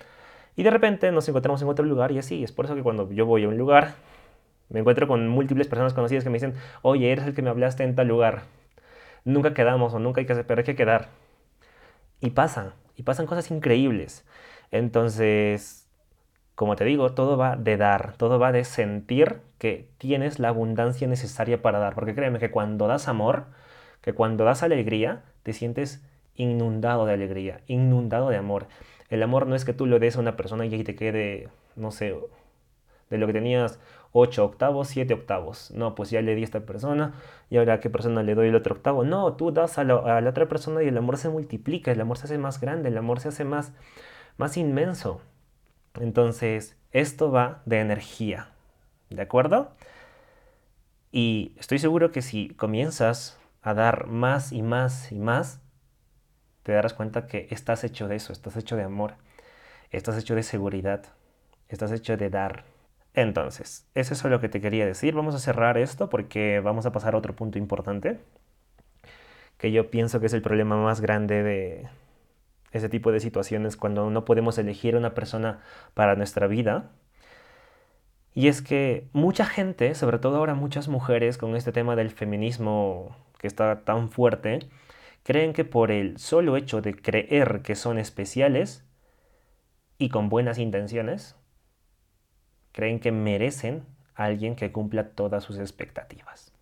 Y 0.57 0.63
de 0.63 0.71
repente 0.71 1.11
nos 1.13 1.29
encontramos 1.29 1.63
en 1.63 1.69
otro 1.69 1.85
lugar 1.85 2.13
y 2.13 2.19
así, 2.19 2.45
es 2.45 2.53
por 2.53 2.65
eso 2.65 2.75
que 2.75 2.83
cuando 2.83 3.11
yo 3.13 3.27
voy 3.27 3.45
a 3.45 3.49
un 3.49 3.59
lugar, 3.59 3.95
me 4.69 4.81
encuentro 4.81 5.07
con 5.09 5.29
múltiples 5.29 5.69
personas 5.69 5.95
conocidas 5.95 6.25
que 6.25 6.31
me 6.31 6.37
dicen, 6.37 6.55
oye, 6.83 7.13
eres 7.13 7.27
el 7.27 7.35
que 7.35 7.43
me 7.43 7.51
hablaste 7.51 7.85
en 7.85 7.95
tal 7.95 8.09
lugar. 8.09 8.43
Nunca 9.25 9.55
quedamos 9.55 9.95
o 9.95 9.99
nunca 9.99 10.21
hay 10.21 10.27
que 10.27 10.33
hacer, 10.33 10.47
pero 10.47 10.61
hay 10.61 10.65
que 10.65 10.77
quedar. 10.77 11.09
Y 12.21 12.31
pasa, 12.31 12.75
y 12.97 13.03
pasan 13.03 13.27
cosas 13.27 13.51
increíbles. 13.51 14.25
Entonces, 14.71 15.84
como 16.55 16.77
te 16.77 16.85
digo, 16.85 17.13
todo 17.13 17.37
va 17.37 17.57
de 17.57 17.77
dar, 17.77 18.17
todo 18.17 18.39
va 18.39 18.53
de 18.53 18.65
sentir 18.65 19.41
que 19.59 19.89
tienes 19.99 20.39
la 20.39 20.49
abundancia 20.49 21.09
necesaria 21.09 21.63
para 21.63 21.79
dar. 21.79 21.95
Porque 21.95 22.15
créeme 22.15 22.39
que 22.39 22.51
cuando 22.51 22.87
das 22.87 23.09
amor, 23.09 23.47
que 24.03 24.13
cuando 24.13 24.45
das 24.45 24.63
alegría, 24.63 25.23
te 25.43 25.53
sientes 25.53 26.05
inundado 26.37 27.07
de 27.07 27.15
alegría, 27.15 27.61
inundado 27.67 28.29
de 28.29 28.37
amor. 28.37 28.67
El 29.09 29.23
amor 29.23 29.47
no 29.47 29.55
es 29.55 29.65
que 29.65 29.73
tú 29.73 29.87
lo 29.87 29.99
des 29.99 30.17
a 30.17 30.21
una 30.21 30.37
persona 30.37 30.67
y 30.67 30.75
ahí 30.75 30.85
te 30.85 30.95
quede, 30.95 31.49
no 31.77 31.91
sé, 31.91 32.17
de 33.11 33.19
lo 33.19 33.27
que 33.27 33.33
tenías 33.33 33.81
8 34.13 34.45
octavos, 34.45 34.89
7 34.89 35.13
octavos. 35.15 35.73
No, 35.73 35.95
pues 35.95 36.11
ya 36.11 36.23
le 36.23 36.35
di 36.35 36.43
a 36.43 36.45
esta 36.45 36.61
persona 36.61 37.15
y 37.51 37.57
ahora 37.57 37.75
a 37.75 37.81
qué 37.81 37.91
persona 37.91 38.23
le 38.23 38.35
doy 38.35 38.49
el 38.49 38.55
otro 38.55 38.75
octavo. 38.75 39.05
No, 39.05 39.35
tú 39.35 39.51
das 39.51 39.79
a 39.79 39.85
la, 39.85 39.95
a 39.95 40.21
la 40.21 40.31
otra 40.31 40.49
persona 40.49 40.83
y 40.83 40.89
el 40.89 40.97
amor 40.97 41.19
se 41.19 41.29
multiplica, 41.29 41.91
el 41.93 42.01
amor 42.01 42.19
se 42.19 42.27
hace 42.27 42.39
más 42.39 42.61
grande, 42.61 42.89
el 42.91 42.99
amor 42.99 43.21
se 43.21 43.29
hace 43.29 43.45
más, 43.45 43.73
más 44.37 44.57
inmenso. 44.57 45.21
Entonces, 46.01 46.77
esto 46.91 47.31
va 47.31 47.63
de 47.67 47.81
energía, 47.81 48.51
¿de 49.11 49.23
acuerdo? 49.23 49.73
Y 51.13 51.55
estoy 51.59 51.79
seguro 51.79 52.11
que 52.11 52.23
si 52.23 52.49
comienzas 52.51 53.39
a 53.63 53.75
dar 53.75 54.09
más 54.09 54.51
y 54.53 54.63
más 54.63 55.13
y 55.13 55.19
más, 55.19 55.61
te 56.65 56.73
darás 56.73 56.95
cuenta 56.95 57.27
que 57.27 57.47
estás 57.51 57.85
hecho 57.85 58.09
de 58.09 58.17
eso, 58.17 58.33
estás 58.33 58.57
hecho 58.57 58.77
de 58.77 58.83
amor, 58.83 59.15
estás 59.91 60.19
hecho 60.19 60.35
de 60.35 60.43
seguridad, 60.43 61.05
estás 61.69 61.93
hecho 61.93 62.17
de 62.17 62.31
dar. 62.31 62.65
Entonces, 63.15 63.87
eso 63.95 64.15
es 64.15 64.25
lo 64.25 64.41
que 64.41 64.49
te 64.49 64.61
quería 64.61 64.87
decir. 64.87 65.15
Vamos 65.15 65.37
a 65.37 65.39
cerrar 65.39 65.79
esto 65.79 66.11
porque 66.11 66.59
vamos 66.59 66.87
a 66.87 66.93
pasar 66.93 67.15
a 67.15 67.19
otro 67.19 67.37
punto 67.37 67.59
importante, 67.59 68.19
que 69.59 69.71
yo 69.71 69.91
pienso 69.91 70.19
que 70.19 70.27
es 70.27 70.33
el 70.33 70.43
problema 70.43 70.77
más 70.77 71.01
grande 71.01 71.43
de, 71.45 71.89
ese 72.75 72.89
tipo 72.89 73.13
de 73.13 73.21
situaciones 73.21 73.77
cuando 73.77 74.11
no 74.11 74.25
podemos 74.25 74.59
elegir 74.59 74.97
una 74.97 75.15
persona 75.15 75.61
para 75.95 76.17
nuestra 76.17 76.49
vida. 76.49 76.91
Y 78.35 78.49
es 78.49 78.63
que 78.63 79.09
mucha 79.13 79.47
gente, 79.47 79.95
sobre 79.95 80.19
todo 80.19 80.37
ahora 80.37 80.55
muchas 80.55 80.89
mujeres 80.89 81.39
con 81.39 81.55
este 81.55 81.71
tema 81.71 81.95
del 81.95 82.11
feminismo 82.11 83.17
que 83.39 83.47
está 83.47 83.85
tan 83.85 84.11
fuerte, 84.11 84.59
creen 85.23 85.53
que 85.53 85.65
por 85.65 85.93
el 85.93 86.19
solo 86.19 86.57
hecho 86.57 86.83
de 86.83 86.95
creer 86.95 87.63
que 87.63 87.77
son 87.77 87.97
especiales 87.97 88.85
y 89.97 90.09
con 90.09 90.29
buenas 90.29 90.59
intenciones, 90.59 91.37
creen 92.73 92.99
que 92.99 93.13
merecen 93.13 93.85
a 94.17 94.25
alguien 94.25 94.57
que 94.57 94.73
cumpla 94.73 95.11
todas 95.11 95.45
sus 95.45 95.59
expectativas. 95.59 96.53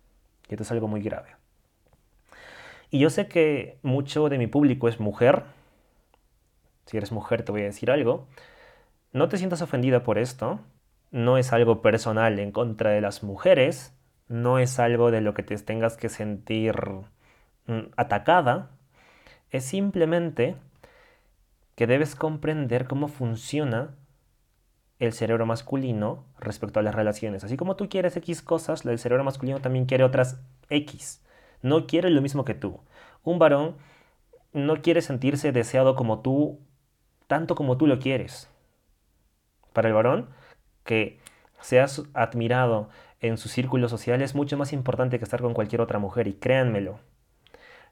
Y 0.47 0.53
esto 0.53 0.61
es 0.61 0.71
algo 0.71 0.87
muy 0.87 1.01
grave. 1.01 1.29
Y 2.91 2.99
yo 2.99 3.09
sé 3.09 3.27
que 3.27 3.79
mucho 3.81 4.29
de 4.29 4.37
mi 4.37 4.45
público 4.45 4.87
es 4.87 4.99
mujer, 4.99 5.45
si 6.85 6.97
eres 6.97 7.11
mujer 7.11 7.43
te 7.43 7.51
voy 7.51 7.61
a 7.61 7.65
decir 7.65 7.91
algo, 7.91 8.27
no 9.11 9.29
te 9.29 9.37
sientas 9.37 9.61
ofendida 9.61 10.03
por 10.03 10.17
esto, 10.17 10.59
no 11.11 11.37
es 11.37 11.53
algo 11.53 11.81
personal 11.81 12.39
en 12.39 12.51
contra 12.51 12.89
de 12.91 13.01
las 13.01 13.23
mujeres, 13.23 13.93
no 14.27 14.59
es 14.59 14.79
algo 14.79 15.11
de 15.11 15.21
lo 15.21 15.33
que 15.33 15.43
te 15.43 15.55
tengas 15.57 15.97
que 15.97 16.09
sentir 16.09 16.75
mm, 17.67 17.91
atacada, 17.95 18.71
es 19.51 19.63
simplemente 19.63 20.55
que 21.75 21.87
debes 21.87 22.15
comprender 22.15 22.87
cómo 22.87 23.07
funciona 23.07 23.95
el 24.99 25.13
cerebro 25.13 25.45
masculino 25.45 26.25
respecto 26.39 26.79
a 26.79 26.83
las 26.83 26.95
relaciones. 26.95 27.43
Así 27.43 27.57
como 27.57 27.75
tú 27.75 27.89
quieres 27.89 28.15
X 28.17 28.41
cosas, 28.41 28.85
el 28.85 28.99
cerebro 28.99 29.23
masculino 29.23 29.59
también 29.59 29.85
quiere 29.85 30.03
otras 30.03 30.41
X. 30.69 31.21
No 31.61 31.87
quiere 31.87 32.09
lo 32.09 32.21
mismo 32.21 32.45
que 32.45 32.53
tú. 32.53 32.79
Un 33.23 33.39
varón 33.39 33.75
no 34.53 34.81
quiere 34.81 35.01
sentirse 35.01 35.51
deseado 35.51 35.95
como 35.95 36.21
tú 36.21 36.59
tanto 37.27 37.55
como 37.55 37.77
tú 37.77 37.87
lo 37.87 37.99
quieres. 37.99 38.49
Para 39.73 39.87
el 39.87 39.93
varón, 39.93 40.29
que 40.83 41.19
seas 41.61 42.03
admirado 42.13 42.89
en 43.19 43.37
su 43.37 43.47
círculo 43.47 43.87
social 43.89 44.21
es 44.21 44.35
mucho 44.35 44.57
más 44.57 44.73
importante 44.73 45.17
que 45.17 45.23
estar 45.23 45.41
con 45.41 45.53
cualquier 45.53 45.81
otra 45.81 45.97
mujer, 45.97 46.27
y 46.27 46.33
créanmelo. 46.33 46.99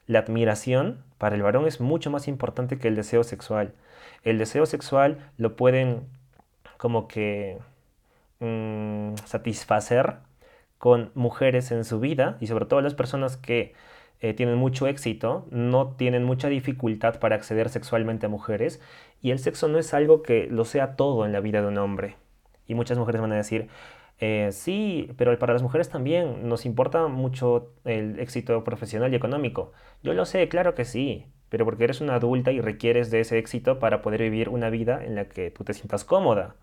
La 0.06 0.20
admiración 0.20 1.02
para 1.18 1.36
el 1.36 1.42
varón 1.42 1.66
es 1.66 1.80
mucho 1.80 2.10
más 2.10 2.28
importante 2.28 2.78
que 2.78 2.88
el 2.88 2.96
deseo 2.96 3.24
sexual. 3.24 3.72
El 4.24 4.38
deseo 4.38 4.66
sexual 4.66 5.30
lo 5.38 5.56
pueden 5.56 6.06
como 6.76 7.08
que 7.08 7.58
mm, 8.40 9.14
satisfacer 9.24 10.16
con 10.78 11.12
mujeres 11.14 11.70
en 11.70 11.84
su 11.84 12.00
vida 12.00 12.36
y 12.40 12.48
sobre 12.48 12.66
todo 12.66 12.80
las 12.80 12.94
personas 12.94 13.36
que 13.36 13.74
eh, 14.22 14.34
tienen 14.34 14.54
mucho 14.56 14.86
éxito, 14.86 15.46
no 15.50 15.96
tienen 15.96 16.22
mucha 16.22 16.48
dificultad 16.48 17.18
para 17.18 17.34
acceder 17.34 17.68
sexualmente 17.68 18.26
a 18.26 18.28
mujeres 18.28 18.80
y 19.20 19.32
el 19.32 19.40
sexo 19.40 19.66
no 19.66 19.80
es 19.80 19.92
algo 19.94 20.22
que 20.22 20.46
lo 20.48 20.64
sea 20.64 20.94
todo 20.94 21.26
en 21.26 21.32
la 21.32 21.40
vida 21.40 21.60
de 21.60 21.66
un 21.66 21.78
hombre. 21.78 22.14
Y 22.68 22.74
muchas 22.74 22.98
mujeres 22.98 23.20
van 23.20 23.32
a 23.32 23.36
decir, 23.36 23.68
eh, 24.20 24.50
sí, 24.52 25.10
pero 25.16 25.36
para 25.40 25.52
las 25.54 25.62
mujeres 25.62 25.88
también 25.88 26.48
nos 26.48 26.64
importa 26.66 27.08
mucho 27.08 27.72
el 27.84 28.20
éxito 28.20 28.62
profesional 28.62 29.12
y 29.12 29.16
económico. 29.16 29.72
Yo 30.04 30.14
lo 30.14 30.24
sé, 30.24 30.48
claro 30.48 30.76
que 30.76 30.84
sí, 30.84 31.26
pero 31.48 31.64
porque 31.64 31.82
eres 31.82 32.00
una 32.00 32.14
adulta 32.14 32.52
y 32.52 32.60
requieres 32.60 33.10
de 33.10 33.20
ese 33.20 33.38
éxito 33.38 33.80
para 33.80 34.02
poder 34.02 34.22
vivir 34.22 34.48
una 34.48 34.70
vida 34.70 35.04
en 35.04 35.16
la 35.16 35.24
que 35.24 35.50
tú 35.50 35.64
te 35.64 35.74
sientas 35.74 36.04
cómoda. 36.04 36.54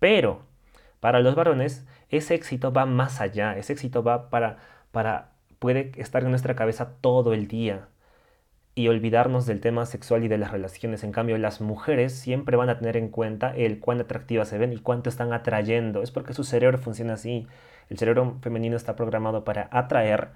Pero 0.00 0.42
para 0.98 1.20
los 1.20 1.36
varones, 1.36 1.86
ese 2.10 2.34
éxito 2.34 2.72
va 2.72 2.84
más 2.84 3.20
allá, 3.20 3.56
ese 3.56 3.72
éxito 3.74 4.02
va 4.02 4.28
para, 4.30 4.58
para 4.90 5.33
puede 5.64 5.92
estar 5.96 6.22
en 6.22 6.28
nuestra 6.28 6.54
cabeza 6.54 6.98
todo 7.00 7.32
el 7.32 7.48
día 7.48 7.88
y 8.74 8.88
olvidarnos 8.88 9.46
del 9.46 9.62
tema 9.62 9.86
sexual 9.86 10.22
y 10.22 10.28
de 10.28 10.36
las 10.36 10.50
relaciones. 10.50 11.04
En 11.04 11.10
cambio, 11.10 11.38
las 11.38 11.62
mujeres 11.62 12.12
siempre 12.12 12.58
van 12.58 12.68
a 12.68 12.76
tener 12.76 12.98
en 12.98 13.08
cuenta 13.08 13.56
el 13.56 13.80
cuán 13.80 13.98
atractivas 13.98 14.46
se 14.48 14.58
ven 14.58 14.74
y 14.74 14.76
cuánto 14.76 15.08
están 15.08 15.32
atrayendo. 15.32 16.02
Es 16.02 16.10
porque 16.10 16.34
su 16.34 16.44
cerebro 16.44 16.76
funciona 16.76 17.14
así. 17.14 17.46
El 17.88 17.96
cerebro 17.96 18.36
femenino 18.42 18.76
está 18.76 18.94
programado 18.94 19.44
para 19.44 19.70
atraer 19.72 20.32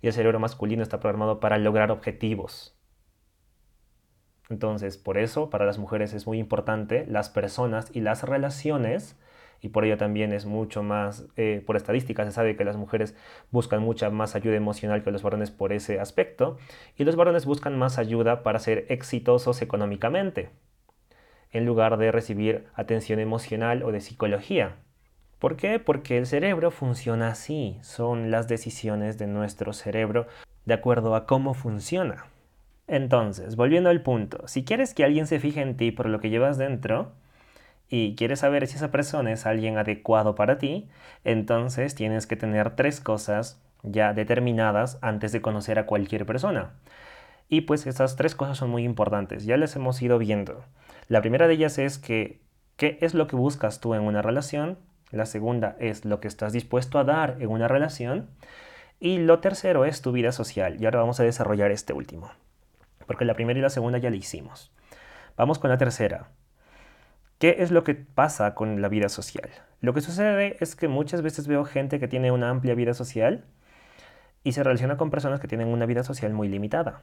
y 0.00 0.06
el 0.06 0.14
cerebro 0.14 0.40
masculino 0.40 0.82
está 0.82 0.98
programado 0.98 1.40
para 1.40 1.58
lograr 1.58 1.90
objetivos. 1.90 2.74
Entonces, 4.48 4.96
por 4.96 5.18
eso, 5.18 5.50
para 5.50 5.66
las 5.66 5.76
mujeres 5.76 6.14
es 6.14 6.26
muy 6.26 6.38
importante 6.38 7.04
las 7.06 7.28
personas 7.28 7.90
y 7.92 8.00
las 8.00 8.22
relaciones 8.22 9.14
y 9.62 9.68
por 9.68 9.84
ello 9.84 9.96
también 9.96 10.32
es 10.32 10.46
mucho 10.46 10.82
más, 10.82 11.26
eh, 11.36 11.62
por 11.66 11.76
estadística 11.76 12.24
se 12.24 12.32
sabe 12.32 12.56
que 12.56 12.64
las 12.64 12.76
mujeres 12.76 13.14
buscan 13.50 13.82
mucha 13.82 14.10
más 14.10 14.34
ayuda 14.34 14.56
emocional 14.56 15.02
que 15.02 15.10
los 15.10 15.22
varones 15.22 15.50
por 15.50 15.72
ese 15.72 16.00
aspecto 16.00 16.58
y 16.96 17.04
los 17.04 17.16
varones 17.16 17.46
buscan 17.46 17.78
más 17.78 17.98
ayuda 17.98 18.42
para 18.42 18.58
ser 18.58 18.86
exitosos 18.88 19.62
económicamente 19.62 20.50
en 21.52 21.66
lugar 21.66 21.96
de 21.96 22.12
recibir 22.12 22.66
atención 22.74 23.18
emocional 23.18 23.82
o 23.82 23.92
de 23.92 24.00
psicología. 24.00 24.76
¿Por 25.38 25.56
qué? 25.56 25.78
Porque 25.78 26.18
el 26.18 26.26
cerebro 26.26 26.70
funciona 26.70 27.28
así, 27.28 27.78
son 27.82 28.30
las 28.30 28.46
decisiones 28.46 29.18
de 29.18 29.26
nuestro 29.26 29.72
cerebro 29.72 30.26
de 30.66 30.74
acuerdo 30.74 31.14
a 31.14 31.26
cómo 31.26 31.54
funciona. 31.54 32.26
Entonces, 32.86 33.56
volviendo 33.56 33.88
al 33.88 34.02
punto, 34.02 34.46
si 34.46 34.64
quieres 34.64 34.94
que 34.94 35.04
alguien 35.04 35.26
se 35.26 35.40
fije 35.40 35.62
en 35.62 35.76
ti 35.76 35.92
por 35.92 36.08
lo 36.08 36.20
que 36.20 36.28
llevas 36.28 36.58
dentro, 36.58 37.12
y 37.90 38.14
quieres 38.14 38.38
saber 38.38 38.68
si 38.68 38.76
esa 38.76 38.92
persona 38.92 39.32
es 39.32 39.46
alguien 39.46 39.76
adecuado 39.76 40.36
para 40.36 40.58
ti, 40.58 40.88
entonces 41.24 41.96
tienes 41.96 42.28
que 42.28 42.36
tener 42.36 42.76
tres 42.76 43.00
cosas 43.00 43.60
ya 43.82 44.14
determinadas 44.14 44.98
antes 45.02 45.32
de 45.32 45.42
conocer 45.42 45.78
a 45.78 45.86
cualquier 45.86 46.24
persona. 46.24 46.70
Y 47.48 47.62
pues 47.62 47.88
esas 47.88 48.14
tres 48.14 48.36
cosas 48.36 48.58
son 48.58 48.70
muy 48.70 48.84
importantes, 48.84 49.44
ya 49.44 49.56
las 49.56 49.74
hemos 49.74 50.00
ido 50.00 50.18
viendo. 50.18 50.64
La 51.08 51.20
primera 51.20 51.48
de 51.48 51.54
ellas 51.54 51.78
es 51.78 51.98
que 51.98 52.40
qué 52.76 52.96
es 53.00 53.12
lo 53.12 53.26
que 53.26 53.34
buscas 53.34 53.80
tú 53.80 53.94
en 53.94 54.02
una 54.02 54.22
relación, 54.22 54.78
la 55.10 55.26
segunda 55.26 55.76
es 55.80 56.04
lo 56.04 56.20
que 56.20 56.28
estás 56.28 56.52
dispuesto 56.52 57.00
a 57.00 57.04
dar 57.04 57.38
en 57.40 57.48
una 57.48 57.66
relación 57.66 58.30
y 59.00 59.18
lo 59.18 59.40
tercero 59.40 59.84
es 59.84 60.00
tu 60.00 60.12
vida 60.12 60.30
social. 60.30 60.80
Y 60.80 60.84
ahora 60.84 61.00
vamos 61.00 61.18
a 61.18 61.24
desarrollar 61.24 61.72
este 61.72 61.92
último, 61.92 62.30
porque 63.08 63.24
la 63.24 63.34
primera 63.34 63.58
y 63.58 63.62
la 63.62 63.70
segunda 63.70 63.98
ya 63.98 64.10
la 64.10 64.16
hicimos. 64.16 64.70
Vamos 65.36 65.58
con 65.58 65.70
la 65.70 65.78
tercera. 65.78 66.28
¿Qué 67.40 67.56
es 67.60 67.70
lo 67.70 67.84
que 67.84 67.94
pasa 67.94 68.54
con 68.54 68.82
la 68.82 68.90
vida 68.90 69.08
social? 69.08 69.48
Lo 69.80 69.94
que 69.94 70.02
sucede 70.02 70.58
es 70.60 70.76
que 70.76 70.88
muchas 70.88 71.22
veces 71.22 71.48
veo 71.48 71.64
gente 71.64 71.98
que 71.98 72.06
tiene 72.06 72.30
una 72.32 72.50
amplia 72.50 72.74
vida 72.74 72.92
social 72.92 73.46
y 74.44 74.52
se 74.52 74.62
relaciona 74.62 74.98
con 74.98 75.08
personas 75.10 75.40
que 75.40 75.48
tienen 75.48 75.68
una 75.68 75.86
vida 75.86 76.04
social 76.04 76.34
muy 76.34 76.48
limitada 76.48 77.00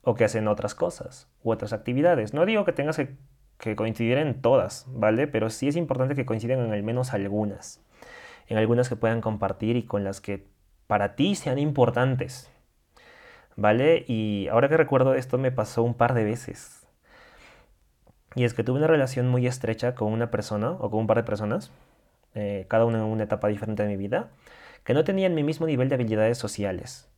o 0.00 0.14
que 0.14 0.24
hacen 0.24 0.48
otras 0.48 0.74
cosas 0.74 1.28
u 1.42 1.50
otras 1.50 1.74
actividades. 1.74 2.32
No 2.32 2.46
digo 2.46 2.64
que 2.64 2.72
tengas 2.72 2.96
que, 2.96 3.76
coincidir 3.76 4.16
en 4.16 4.40
todas, 4.40 4.86
¿vale? 4.88 5.26
Pero 5.26 5.50
sí 5.50 5.68
es 5.68 5.76
importante 5.76 6.14
que 6.14 6.24
coincidan 6.24 6.60
en 6.60 6.72
al 6.72 6.82
menos 6.82 7.12
algunas, 7.12 7.84
en 8.46 8.56
algunas 8.56 8.88
que 8.88 8.96
puedan 8.96 9.20
compartir 9.20 9.76
y 9.76 9.82
con 9.82 10.02
las 10.02 10.22
que 10.22 10.48
para 10.86 11.14
ti 11.14 11.34
sean 11.34 11.58
importantes, 11.58 12.50
¿vale? 13.54 14.06
Y 14.08 14.48
ahora 14.50 14.70
que 14.70 14.78
recuerdo 14.78 15.12
esto 15.12 15.36
me 15.36 15.52
pasó 15.52 15.82
un 15.82 15.92
par 15.92 16.14
de 16.14 16.24
veces 16.24 16.77
y 18.34 18.44
es 18.44 18.54
que 18.54 18.64
tuve 18.64 18.78
una 18.78 18.86
relación 18.86 19.28
muy 19.28 19.46
estrecha 19.46 19.94
con 19.94 20.12
una 20.12 20.30
persona 20.30 20.72
o 20.72 20.90
con 20.90 21.00
un 21.00 21.06
par 21.06 21.16
de 21.16 21.22
personas, 21.24 21.70
eh, 22.34 22.66
cada 22.68 22.84
una 22.84 22.98
en 22.98 23.04
una 23.04 23.24
etapa 23.24 23.48
diferente 23.48 23.82
de 23.82 23.88
mi 23.88 23.96
vida, 23.96 24.28
que 24.84 24.94
no 24.94 25.04
tenían 25.04 25.34
mi 25.34 25.42
mismo 25.42 25.66
nivel 25.66 25.88
de 25.88 25.94
habilidades 25.94 26.38
sociales. 26.38 27.10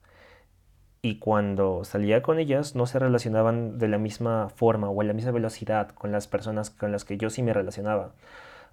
Y 1.02 1.18
cuando 1.18 1.84
salía 1.84 2.22
con 2.22 2.38
ellas 2.38 2.74
no 2.76 2.86
se 2.86 2.98
relacionaban 2.98 3.78
de 3.78 3.88
la 3.88 3.98
misma 3.98 4.50
forma 4.50 4.90
o 4.90 5.00
en 5.00 5.08
la 5.08 5.14
misma 5.14 5.30
velocidad 5.30 5.90
con 5.90 6.12
las 6.12 6.26
personas 6.28 6.70
con 6.70 6.92
las 6.92 7.04
que 7.04 7.16
yo 7.16 7.30
sí 7.30 7.42
me 7.42 7.54
relacionaba 7.54 8.12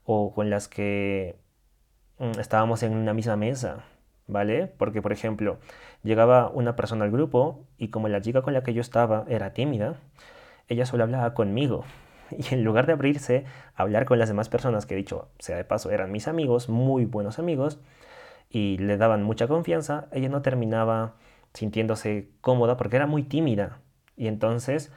o 0.06 0.34
con 0.34 0.50
las 0.50 0.68
que 0.68 1.38
mm, 2.20 2.40
estábamos 2.40 2.84
en 2.84 2.96
una 2.96 3.14
misma 3.14 3.38
mesa, 3.38 3.86
¿vale? 4.28 4.68
Porque, 4.68 5.02
por 5.02 5.14
ejemplo, 5.14 5.58
llegaba 6.04 6.50
una 6.50 6.76
persona 6.76 7.06
al 7.06 7.12
grupo 7.12 7.66
y 7.78 7.90
como 7.90 8.10
la 8.10 8.22
chica 8.22 8.42
con 8.42 8.54
la 8.54 8.64
que 8.64 8.74
yo 8.74 8.82
estaba 8.82 9.26
era 9.30 9.54
tímida, 9.54 9.96
ella 10.70 10.86
solo 10.86 11.04
hablaba 11.04 11.34
conmigo 11.34 11.86
y 12.38 12.54
en 12.54 12.64
lugar 12.64 12.86
de 12.88 12.94
abrirse 12.94 13.46
a 13.76 13.84
hablar 13.84 14.06
con 14.06 14.20
las 14.20 14.30
demás 14.30 14.50
personas 14.50 14.86
que 14.86 14.96
dicho, 14.96 15.30
sea 15.40 15.58
de 15.58 15.64
paso, 15.66 15.92
eran 15.92 16.12
mis 16.12 16.28
amigos, 16.28 16.70
muy 16.70 17.06
buenos 17.06 17.40
amigos, 17.40 17.80
y 18.50 18.78
le 18.78 18.98
daban 18.98 19.24
mucha 19.24 19.48
confianza, 19.48 20.08
ella 20.12 20.30
no 20.30 20.42
terminaba 20.42 21.16
sintiéndose 21.54 22.30
cómoda 22.42 22.78
porque 22.78 22.96
era 22.98 23.08
muy 23.08 23.24
tímida. 23.24 23.80
Y 24.16 24.28
entonces, 24.28 24.92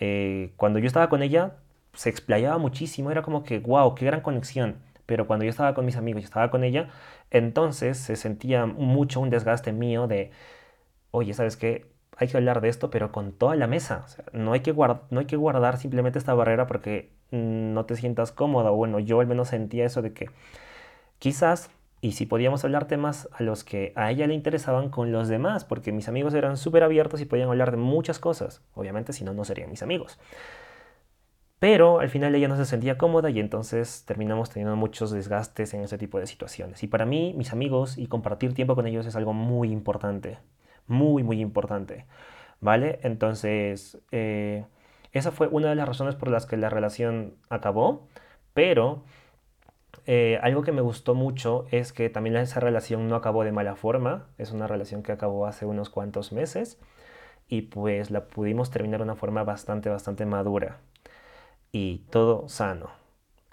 eh, 0.00 0.52
cuando 0.56 0.78
yo 0.78 0.86
estaba 0.86 1.08
con 1.08 1.22
ella, 1.22 1.56
se 1.94 2.10
explayaba 2.10 2.58
muchísimo, 2.58 3.10
era 3.10 3.22
como 3.22 3.42
que, 3.44 3.58
wow, 3.60 3.94
qué 3.94 4.04
gran 4.06 4.20
conexión. 4.20 4.76
Pero 5.06 5.26
cuando 5.26 5.44
yo 5.44 5.50
estaba 5.50 5.74
con 5.74 5.86
mis 5.86 5.96
amigos 5.96 6.22
y 6.22 6.24
estaba 6.24 6.50
con 6.50 6.64
ella, 6.64 6.90
entonces 7.30 7.98
se 7.98 8.16
sentía 8.16 8.66
mucho 8.66 9.20
un 9.20 9.30
desgaste 9.30 9.72
mío 9.72 10.06
de, 10.06 10.30
oye, 11.10 11.34
¿sabes 11.34 11.56
qué? 11.56 11.86
Hay 12.18 12.26
que 12.26 12.36
hablar 12.36 12.60
de 12.60 12.68
esto, 12.68 12.90
pero 12.90 13.12
con 13.12 13.32
toda 13.32 13.54
la 13.54 13.68
mesa. 13.68 14.04
no, 14.32 14.52
hay 14.52 14.60
que 14.60 14.72
no 14.72 15.20
hay 15.20 15.26
que 15.26 15.36
guardar 15.36 15.78
simplemente 15.78 16.18
esta 16.18 16.34
barrera 16.34 16.66
porque 16.66 17.12
no 17.30 17.84
te 17.86 17.94
sientas 17.96 18.32
cómoda. 18.32 18.70
Bueno, 18.70 18.98
yo 18.98 19.20
al 19.20 19.28
menos 19.28 19.48
sentía 19.48 19.86
eso 19.86 20.02
de 20.02 20.12
que 20.12 20.30
quizás, 21.20 21.70
y 22.00 22.12
si 22.12 22.26
podíamos 22.26 22.64
hablar 22.64 22.86
temas 22.88 23.28
a 23.32 23.44
los 23.44 23.62
que 23.62 23.92
a 23.94 24.10
ella 24.10 24.26
le 24.26 24.34
interesaban 24.34 24.88
con 24.88 25.12
los 25.12 25.28
demás, 25.28 25.64
porque 25.64 25.92
mis 25.92 26.08
amigos 26.08 26.34
eran 26.34 26.56
súper 26.56 26.82
abiertos 26.82 27.20
y 27.20 27.24
podían 27.24 27.48
hablar 27.50 27.70
de 27.70 27.76
muchas 27.76 28.18
cosas. 28.18 28.62
Obviamente, 28.74 29.12
si 29.12 29.22
no, 29.22 29.32
no 29.32 29.44
serían 29.44 29.70
mis 29.70 29.82
amigos. 29.82 30.18
Pero 31.60 32.00
al 32.00 32.08
final 32.08 32.34
ella 32.34 32.48
no 32.48 32.56
se 32.56 32.64
sentía 32.64 32.98
cómoda 32.98 33.30
y 33.30 33.38
entonces 33.40 34.04
terminamos 34.06 34.50
teniendo 34.50 34.76
muchos 34.76 35.12
desgastes 35.12 35.72
en 35.74 35.82
ese 35.82 35.98
tipo 35.98 36.18
de 36.18 36.26
situaciones. 36.26 36.82
Y 36.82 36.88
para 36.88 37.04
mí, 37.04 37.32
mis 37.36 37.52
amigos 37.52 37.96
y 37.96 38.06
compartir 38.08 38.54
tiempo 38.54 38.74
con 38.74 38.86
ellos 38.86 39.06
es 39.06 39.16
algo 39.16 39.32
muy 39.32 39.70
importante 39.70 40.38
muy, 40.88 41.22
muy 41.22 41.40
importante, 41.40 42.06
¿vale? 42.60 42.98
Entonces, 43.02 43.98
eh, 44.10 44.64
esa 45.12 45.30
fue 45.30 45.48
una 45.48 45.68
de 45.68 45.74
las 45.74 45.88
razones 45.88 46.14
por 46.14 46.30
las 46.30 46.46
que 46.46 46.56
la 46.56 46.70
relación 46.70 47.34
acabó, 47.48 48.08
pero 48.54 49.04
eh, 50.06 50.38
algo 50.42 50.62
que 50.62 50.72
me 50.72 50.80
gustó 50.80 51.14
mucho 51.14 51.66
es 51.70 51.92
que 51.92 52.10
también 52.10 52.36
esa 52.36 52.60
relación 52.60 53.08
no 53.08 53.16
acabó 53.16 53.44
de 53.44 53.52
mala 53.52 53.76
forma, 53.76 54.26
es 54.38 54.52
una 54.52 54.66
relación 54.66 55.02
que 55.02 55.12
acabó 55.12 55.46
hace 55.46 55.66
unos 55.66 55.90
cuantos 55.90 56.32
meses 56.32 56.78
y 57.48 57.62
pues 57.62 58.10
la 58.10 58.26
pudimos 58.26 58.70
terminar 58.70 59.00
de 59.00 59.04
una 59.04 59.16
forma 59.16 59.44
bastante, 59.44 59.88
bastante 59.88 60.26
madura 60.26 60.78
y 61.72 61.98
todo 62.10 62.48
sano. 62.48 62.90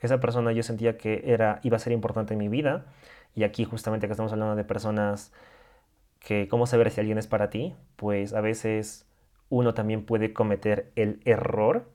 Esa 0.02 0.20
persona 0.20 0.52
yo 0.52 0.64
sentía 0.64 0.98
que 0.98 1.24
era, 1.26 1.60
iba 1.64 1.78
a 1.78 1.80
ser 1.80 1.94
importante 1.94 2.34
en 2.34 2.40
mi 2.40 2.50
vida 2.50 2.86
y 3.34 3.44
aquí 3.44 3.66
justamente 3.66 4.08
que 4.08 4.12
estamos 4.14 4.32
hablando 4.32 4.56
de 4.56 4.64
personas 4.64 5.34
que 6.26 6.48
cómo 6.48 6.66
saber 6.66 6.90
si 6.90 7.00
alguien 7.00 7.20
es 7.20 7.28
para 7.28 7.52
ti, 7.52 7.76
pues 7.98 8.34
a 8.34 8.42
veces 8.42 9.06
uno 9.50 9.76
también 9.76 10.08
puede 10.08 10.34
cometer 10.34 10.92
el 10.96 11.22
error 11.24 11.88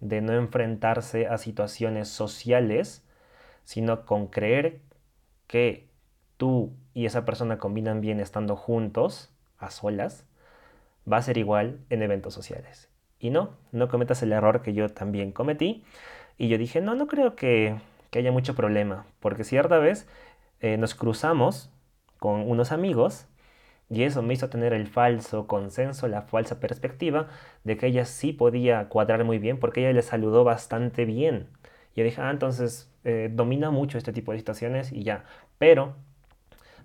de 0.00 0.20
no 0.20 0.32
enfrentarse 0.32 1.28
a 1.28 1.38
situaciones 1.38 2.08
sociales, 2.08 3.06
sino 3.62 4.04
con 4.04 4.26
creer 4.26 4.80
que 5.46 5.88
tú 6.36 6.72
y 6.94 7.06
esa 7.06 7.24
persona 7.24 7.58
combinan 7.58 8.00
bien 8.00 8.18
estando 8.18 8.56
juntos, 8.56 9.32
a 9.56 9.70
solas, 9.70 10.26
va 11.10 11.18
a 11.18 11.22
ser 11.22 11.38
igual 11.38 11.78
en 11.88 12.02
eventos 12.02 12.34
sociales. 12.34 12.90
Y 13.20 13.30
no, 13.30 13.50
no 13.70 13.86
cometas 13.86 14.20
el 14.24 14.32
error 14.32 14.62
que 14.62 14.74
yo 14.74 14.88
también 14.88 15.30
cometí. 15.30 15.84
Y 16.38 16.48
yo 16.48 16.58
dije, 16.58 16.80
no, 16.80 16.96
no 16.96 17.06
creo 17.06 17.36
que, 17.36 17.80
haya 18.12 18.32
mucho 18.32 18.56
problema, 18.56 19.06
porque 19.20 19.44
cierta 19.44 19.78
vez 19.78 20.08
eh, 20.60 20.76
nos 20.76 20.96
cruzamos 20.96 21.70
con 22.18 22.50
unos 22.50 22.72
amigos 22.72 23.28
y 23.88 24.02
eso 24.02 24.22
me 24.22 24.34
hizo 24.34 24.48
tener 24.48 24.72
el 24.72 24.86
falso 24.88 25.46
consenso, 25.46 26.08
la 26.08 26.22
falsa 26.22 26.58
perspectiva 26.58 27.28
de 27.64 27.76
que 27.76 27.86
ella 27.86 28.04
sí 28.04 28.32
podía 28.32 28.88
cuadrar 28.88 29.24
muy 29.24 29.38
bien 29.38 29.58
porque 29.58 29.80
ella 29.80 29.92
le 29.92 30.02
saludó 30.02 30.44
bastante 30.44 31.04
bien. 31.04 31.48
Yo 31.94 32.04
dije, 32.04 32.20
ah, 32.20 32.30
entonces 32.30 32.90
eh, 33.04 33.30
domina 33.32 33.70
mucho 33.70 33.96
este 33.98 34.12
tipo 34.12 34.32
de 34.32 34.38
situaciones 34.38 34.92
y 34.92 35.02
ya. 35.04 35.24
Pero 35.58 35.94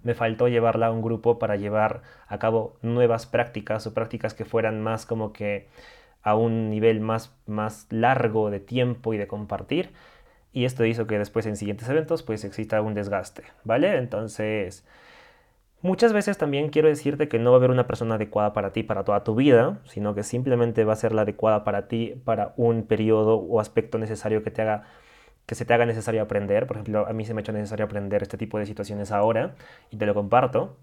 me 0.04 0.14
faltó 0.14 0.48
llevarla 0.48 0.88
a 0.88 0.92
un 0.92 1.02
grupo 1.02 1.40
para 1.40 1.56
llevar 1.56 2.02
a 2.28 2.40
cabo 2.40 2.78
nuevas 2.82 3.26
prácticas 3.26 3.86
o 3.88 3.94
prácticas 3.94 4.34
que 4.34 4.46
fueran 4.46 4.82
más 4.82 5.06
como 5.06 5.34
que 5.34 5.68
a 6.24 6.36
un 6.36 6.70
nivel 6.70 7.02
más, 7.02 7.36
más 7.48 7.88
largo 7.90 8.52
de 8.52 8.60
tiempo 8.60 9.14
y 9.14 9.18
de 9.18 9.28
compartir. 9.28 9.92
Y 10.54 10.66
esto 10.66 10.86
hizo 10.86 11.08
que 11.08 11.18
después 11.18 11.46
en 11.46 11.56
siguientes 11.56 11.90
eventos 11.90 12.24
pues 12.24 12.44
exista 12.44 12.82
un 12.82 12.94
desgaste, 12.94 13.44
¿vale? 13.64 13.98
Entonces, 13.98 14.86
muchas 15.82 16.14
veces 16.14 16.38
también 16.38 16.70
quiero 16.70 16.88
decirte 16.88 17.28
que 17.28 17.40
no 17.40 17.52
va 17.52 17.58
a 17.58 17.60
haber 17.60 17.72
una 17.72 17.88
persona 17.88 18.16
adecuada 18.16 18.54
para 18.54 18.72
ti 18.74 18.84
para 18.84 19.04
toda 19.04 19.24
tu 19.24 19.36
vida, 19.36 19.80
sino 19.86 20.16
que 20.16 20.24
simplemente 20.24 20.86
va 20.86 20.94
a 20.94 20.96
ser 20.96 21.14
la 21.14 21.24
adecuada 21.24 21.64
para 21.64 21.88
ti 21.88 22.22
para 22.24 22.54
un 22.58 22.84
periodo 22.84 23.36
o 23.38 23.60
aspecto 23.60 23.98
necesario 23.98 24.44
que 24.44 24.52
te 24.52 24.62
haga 24.62 24.84
que 25.46 25.56
se 25.56 25.66
te 25.66 25.74
haga 25.74 25.86
necesario 25.86 26.22
aprender. 26.22 26.68
Por 26.68 26.78
ejemplo, 26.78 27.08
a 27.08 27.14
mí 27.14 27.26
se 27.26 27.34
me 27.34 27.40
ha 27.40 27.42
hecho 27.42 27.52
necesario 27.52 27.86
aprender 27.86 28.22
este 28.22 28.38
tipo 28.38 28.58
de 28.58 28.66
situaciones 28.66 29.12
ahora 29.12 29.56
y 29.90 29.98
te 29.98 30.06
lo 30.06 30.14
comparto, 30.14 30.78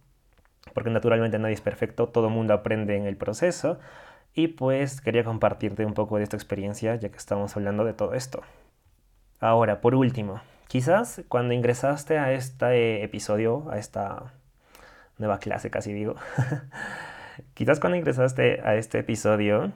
porque 0.74 0.90
naturalmente 0.90 1.38
nadie 1.38 1.54
es 1.54 1.60
perfecto, 1.60 2.08
todo 2.08 2.28
el 2.28 2.34
mundo 2.34 2.54
aprende 2.54 2.96
en 2.96 3.06
el 3.06 3.16
proceso 3.16 3.78
y 4.34 4.48
pues 4.48 5.00
quería 5.00 5.24
compartirte 5.24 5.84
un 5.86 5.94
poco 5.94 6.18
de 6.18 6.24
esta 6.24 6.36
experiencia 6.36 6.94
ya 6.96 7.08
que 7.08 7.16
estamos 7.16 7.56
hablando 7.56 7.84
de 7.84 7.94
todo 7.94 8.14
esto. 8.14 8.42
Ahora, 9.40 9.80
por 9.80 9.94
último, 9.94 10.40
quizás 10.66 11.22
cuando 11.28 11.54
ingresaste 11.54 12.18
a 12.18 12.32
este 12.32 13.04
episodio, 13.04 13.70
a 13.70 13.78
esta 13.78 14.34
nueva 15.18 15.38
clase 15.38 15.70
casi 15.70 15.92
digo, 15.92 16.14
quizás 17.54 17.80
cuando 17.80 17.96
ingresaste 17.96 18.60
a 18.64 18.76
este 18.76 18.98
episodio, 18.98 19.72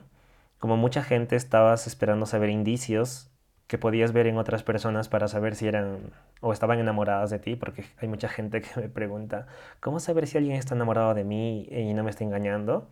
como 0.59 0.77
mucha 0.77 1.03
gente 1.03 1.35
estabas 1.35 1.87
esperando 1.87 2.25
saber 2.25 2.49
indicios 2.49 3.29
que 3.67 3.77
podías 3.77 4.11
ver 4.11 4.27
en 4.27 4.37
otras 4.37 4.63
personas 4.63 5.09
para 5.09 5.27
saber 5.27 5.55
si 5.55 5.67
eran 5.67 6.11
o 6.41 6.53
estaban 6.53 6.79
enamoradas 6.79 7.29
de 7.29 7.39
ti, 7.39 7.55
porque 7.55 7.85
hay 7.97 8.07
mucha 8.07 8.29
gente 8.29 8.61
que 8.61 8.79
me 8.79 8.89
pregunta, 8.89 9.47
¿cómo 9.79 9.99
saber 9.99 10.27
si 10.27 10.37
alguien 10.37 10.57
está 10.57 10.75
enamorado 10.75 11.13
de 11.13 11.23
mí 11.23 11.67
y 11.71 11.93
no 11.93 12.03
me 12.03 12.09
está 12.09 12.23
engañando? 12.23 12.89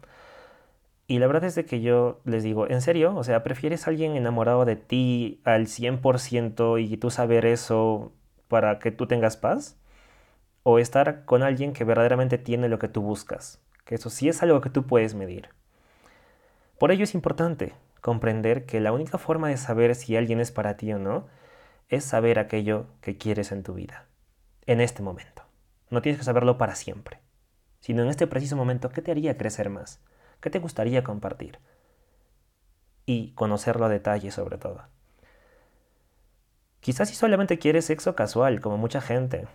Y 1.07 1.19
la 1.19 1.27
verdad 1.27 1.43
es 1.43 1.55
de 1.55 1.65
que 1.65 1.81
yo 1.81 2.21
les 2.23 2.41
digo, 2.43 2.69
¿en 2.69 2.81
serio? 2.81 3.13
O 3.17 3.23
sea, 3.23 3.43
¿prefieres 3.43 3.87
alguien 3.87 4.15
enamorado 4.15 4.63
de 4.63 4.77
ti 4.77 5.41
al 5.43 5.67
100% 5.67 6.77
y 6.81 6.95
tú 6.97 7.09
saber 7.11 7.45
eso 7.45 8.13
para 8.47 8.79
que 8.79 8.91
tú 8.91 9.07
tengas 9.07 9.35
paz? 9.35 9.80
¿O 10.63 10.77
estar 10.77 11.25
con 11.25 11.41
alguien 11.41 11.73
que 11.73 11.83
verdaderamente 11.83 12.37
tiene 12.37 12.69
lo 12.69 12.77
que 12.77 12.87
tú 12.87 13.01
buscas? 13.01 13.59
Que 13.83 13.95
eso 13.95 14.09
sí 14.09 14.29
es 14.29 14.43
algo 14.43 14.61
que 14.61 14.69
tú 14.69 14.85
puedes 14.85 15.15
medir. 15.15 15.49
Por 16.77 16.91
ello 16.91 17.03
es 17.03 17.15
importante 17.15 17.73
comprender 18.01 18.65
que 18.65 18.79
la 18.79 18.91
única 18.91 19.17
forma 19.17 19.49
de 19.49 19.57
saber 19.57 19.95
si 19.95 20.15
alguien 20.17 20.39
es 20.39 20.51
para 20.51 20.77
ti 20.77 20.93
o 20.93 20.99
no 20.99 21.27
es 21.89 22.05
saber 22.05 22.39
aquello 22.39 22.87
que 23.01 23.17
quieres 23.17 23.51
en 23.51 23.63
tu 23.63 23.73
vida, 23.73 24.05
en 24.65 24.81
este 24.81 25.03
momento. 25.03 25.43
No 25.89 26.01
tienes 26.01 26.19
que 26.19 26.25
saberlo 26.25 26.57
para 26.57 26.75
siempre, 26.75 27.19
sino 27.79 28.03
en 28.03 28.09
este 28.09 28.27
preciso 28.27 28.55
momento, 28.55 28.89
¿qué 28.89 29.01
te 29.01 29.11
haría 29.11 29.37
crecer 29.37 29.69
más? 29.69 29.99
¿Qué 30.39 30.49
te 30.49 30.59
gustaría 30.59 31.03
compartir? 31.03 31.59
Y 33.05 33.31
conocerlo 33.33 33.85
a 33.85 33.89
detalle 33.89 34.31
sobre 34.31 34.57
todo. 34.57 34.83
Quizás 36.79 37.09
si 37.09 37.15
solamente 37.15 37.59
quieres 37.59 37.85
sexo 37.85 38.15
casual, 38.15 38.61
como 38.61 38.77
mucha 38.77 39.01
gente, 39.01 39.47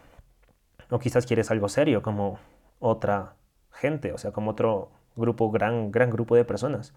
o 0.91 0.99
quizás 0.99 1.27
quieres 1.27 1.51
algo 1.51 1.69
serio, 1.69 2.03
como 2.03 2.39
otra 2.79 3.35
gente, 3.73 4.13
o 4.13 4.19
sea, 4.19 4.33
como 4.33 4.53
otro 4.53 4.91
grupo, 5.17 5.51
gran, 5.51 5.91
gran 5.91 6.11
grupo 6.11 6.37
de 6.37 6.45
personas. 6.45 6.93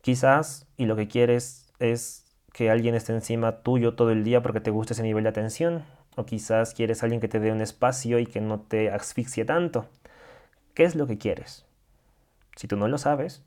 Quizás, 0.00 0.66
y 0.76 0.86
lo 0.86 0.96
que 0.96 1.08
quieres 1.08 1.72
es 1.78 2.24
que 2.52 2.70
alguien 2.70 2.94
esté 2.94 3.12
encima 3.12 3.60
tuyo 3.62 3.94
todo 3.94 4.10
el 4.10 4.24
día 4.24 4.42
porque 4.42 4.60
te 4.60 4.70
gusta 4.70 4.94
ese 4.94 5.02
nivel 5.02 5.24
de 5.24 5.30
atención, 5.30 5.84
o 6.16 6.24
quizás 6.24 6.74
quieres 6.74 7.02
alguien 7.02 7.20
que 7.20 7.28
te 7.28 7.40
dé 7.40 7.52
un 7.52 7.60
espacio 7.60 8.18
y 8.18 8.26
que 8.26 8.40
no 8.40 8.60
te 8.60 8.90
asfixie 8.90 9.44
tanto. 9.44 9.86
¿Qué 10.74 10.84
es 10.84 10.94
lo 10.94 11.06
que 11.06 11.18
quieres? 11.18 11.66
Si 12.56 12.66
tú 12.66 12.76
no 12.76 12.88
lo 12.88 12.98
sabes, 12.98 13.44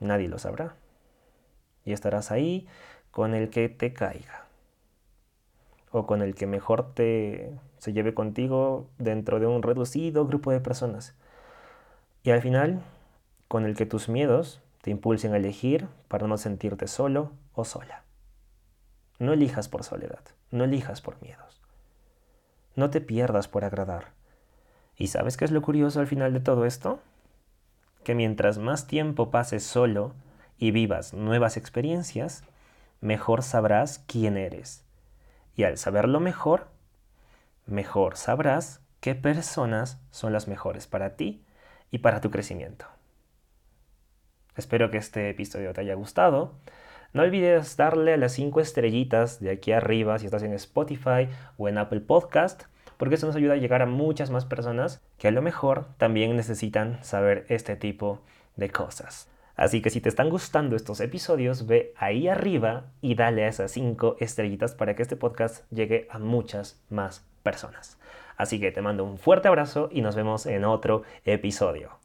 nadie 0.00 0.28
lo 0.28 0.38
sabrá. 0.38 0.74
Y 1.84 1.92
estarás 1.92 2.30
ahí 2.30 2.66
con 3.10 3.34
el 3.34 3.48
que 3.48 3.68
te 3.68 3.92
caiga. 3.92 4.47
O 5.90 6.06
con 6.06 6.22
el 6.22 6.34
que 6.34 6.46
mejor 6.46 6.94
te 6.94 7.58
se 7.78 7.92
lleve 7.92 8.14
contigo 8.14 8.88
dentro 8.98 9.40
de 9.40 9.46
un 9.46 9.62
reducido 9.62 10.26
grupo 10.26 10.50
de 10.50 10.60
personas. 10.60 11.14
Y 12.22 12.30
al 12.30 12.42
final, 12.42 12.82
con 13.46 13.64
el 13.64 13.76
que 13.76 13.86
tus 13.86 14.08
miedos 14.08 14.60
te 14.82 14.90
impulsen 14.90 15.32
a 15.32 15.36
elegir 15.36 15.88
para 16.08 16.26
no 16.26 16.36
sentirte 16.36 16.88
solo 16.88 17.32
o 17.54 17.64
sola. 17.64 18.02
No 19.18 19.32
elijas 19.32 19.68
por 19.68 19.84
soledad, 19.84 20.20
no 20.50 20.64
elijas 20.64 21.00
por 21.00 21.20
miedos. 21.22 21.62
No 22.76 22.90
te 22.90 23.00
pierdas 23.00 23.48
por 23.48 23.64
agradar. 23.64 24.12
¿Y 24.96 25.08
sabes 25.08 25.36
qué 25.36 25.44
es 25.44 25.52
lo 25.52 25.62
curioso 25.62 26.00
al 26.00 26.06
final 26.06 26.32
de 26.32 26.40
todo 26.40 26.64
esto? 26.64 27.00
que 28.08 28.14
mientras 28.14 28.56
más 28.56 28.86
tiempo 28.86 29.30
pases 29.30 29.64
solo 29.64 30.14
y 30.58 30.70
vivas 30.70 31.12
nuevas 31.12 31.58
experiencias, 31.58 32.42
mejor 33.02 33.42
sabrás 33.42 34.02
quién 34.06 34.38
eres. 34.38 34.82
Y 35.58 35.64
al 35.64 35.76
saberlo 35.76 36.20
mejor, 36.20 36.68
mejor 37.66 38.16
sabrás 38.16 38.80
qué 39.00 39.16
personas 39.16 40.00
son 40.12 40.32
las 40.32 40.46
mejores 40.46 40.86
para 40.86 41.16
ti 41.16 41.44
y 41.90 41.98
para 41.98 42.20
tu 42.20 42.30
crecimiento. 42.30 42.86
Espero 44.54 44.92
que 44.92 44.98
este 44.98 45.30
episodio 45.30 45.72
te 45.72 45.80
haya 45.80 45.94
gustado. 45.94 46.54
No 47.12 47.22
olvides 47.22 47.76
darle 47.76 48.16
las 48.18 48.34
5 48.34 48.60
estrellitas 48.60 49.40
de 49.40 49.50
aquí 49.50 49.72
arriba 49.72 50.20
si 50.20 50.26
estás 50.26 50.44
en 50.44 50.52
Spotify 50.52 51.28
o 51.56 51.68
en 51.68 51.78
Apple 51.78 52.02
Podcast 52.02 52.62
porque 52.96 53.16
eso 53.16 53.26
nos 53.26 53.34
ayuda 53.34 53.54
a 53.54 53.56
llegar 53.56 53.82
a 53.82 53.86
muchas 53.86 54.30
más 54.30 54.44
personas 54.44 55.02
que 55.18 55.26
a 55.26 55.32
lo 55.32 55.42
mejor 55.42 55.86
también 55.96 56.36
necesitan 56.36 57.02
saber 57.02 57.46
este 57.48 57.74
tipo 57.74 58.20
de 58.54 58.70
cosas. 58.70 59.28
Así 59.58 59.82
que 59.82 59.90
si 59.90 60.00
te 60.00 60.08
están 60.08 60.30
gustando 60.30 60.76
estos 60.76 61.00
episodios, 61.00 61.66
ve 61.66 61.92
ahí 61.96 62.28
arriba 62.28 62.92
y 63.00 63.16
dale 63.16 63.44
a 63.44 63.48
esas 63.48 63.72
5 63.72 64.16
estrellitas 64.20 64.76
para 64.76 64.94
que 64.94 65.02
este 65.02 65.16
podcast 65.16 65.68
llegue 65.72 66.06
a 66.10 66.20
muchas 66.20 66.80
más 66.90 67.26
personas. 67.42 67.98
Así 68.36 68.60
que 68.60 68.70
te 68.70 68.82
mando 68.82 69.02
un 69.02 69.18
fuerte 69.18 69.48
abrazo 69.48 69.88
y 69.90 70.00
nos 70.00 70.14
vemos 70.14 70.46
en 70.46 70.64
otro 70.64 71.02
episodio. 71.24 71.98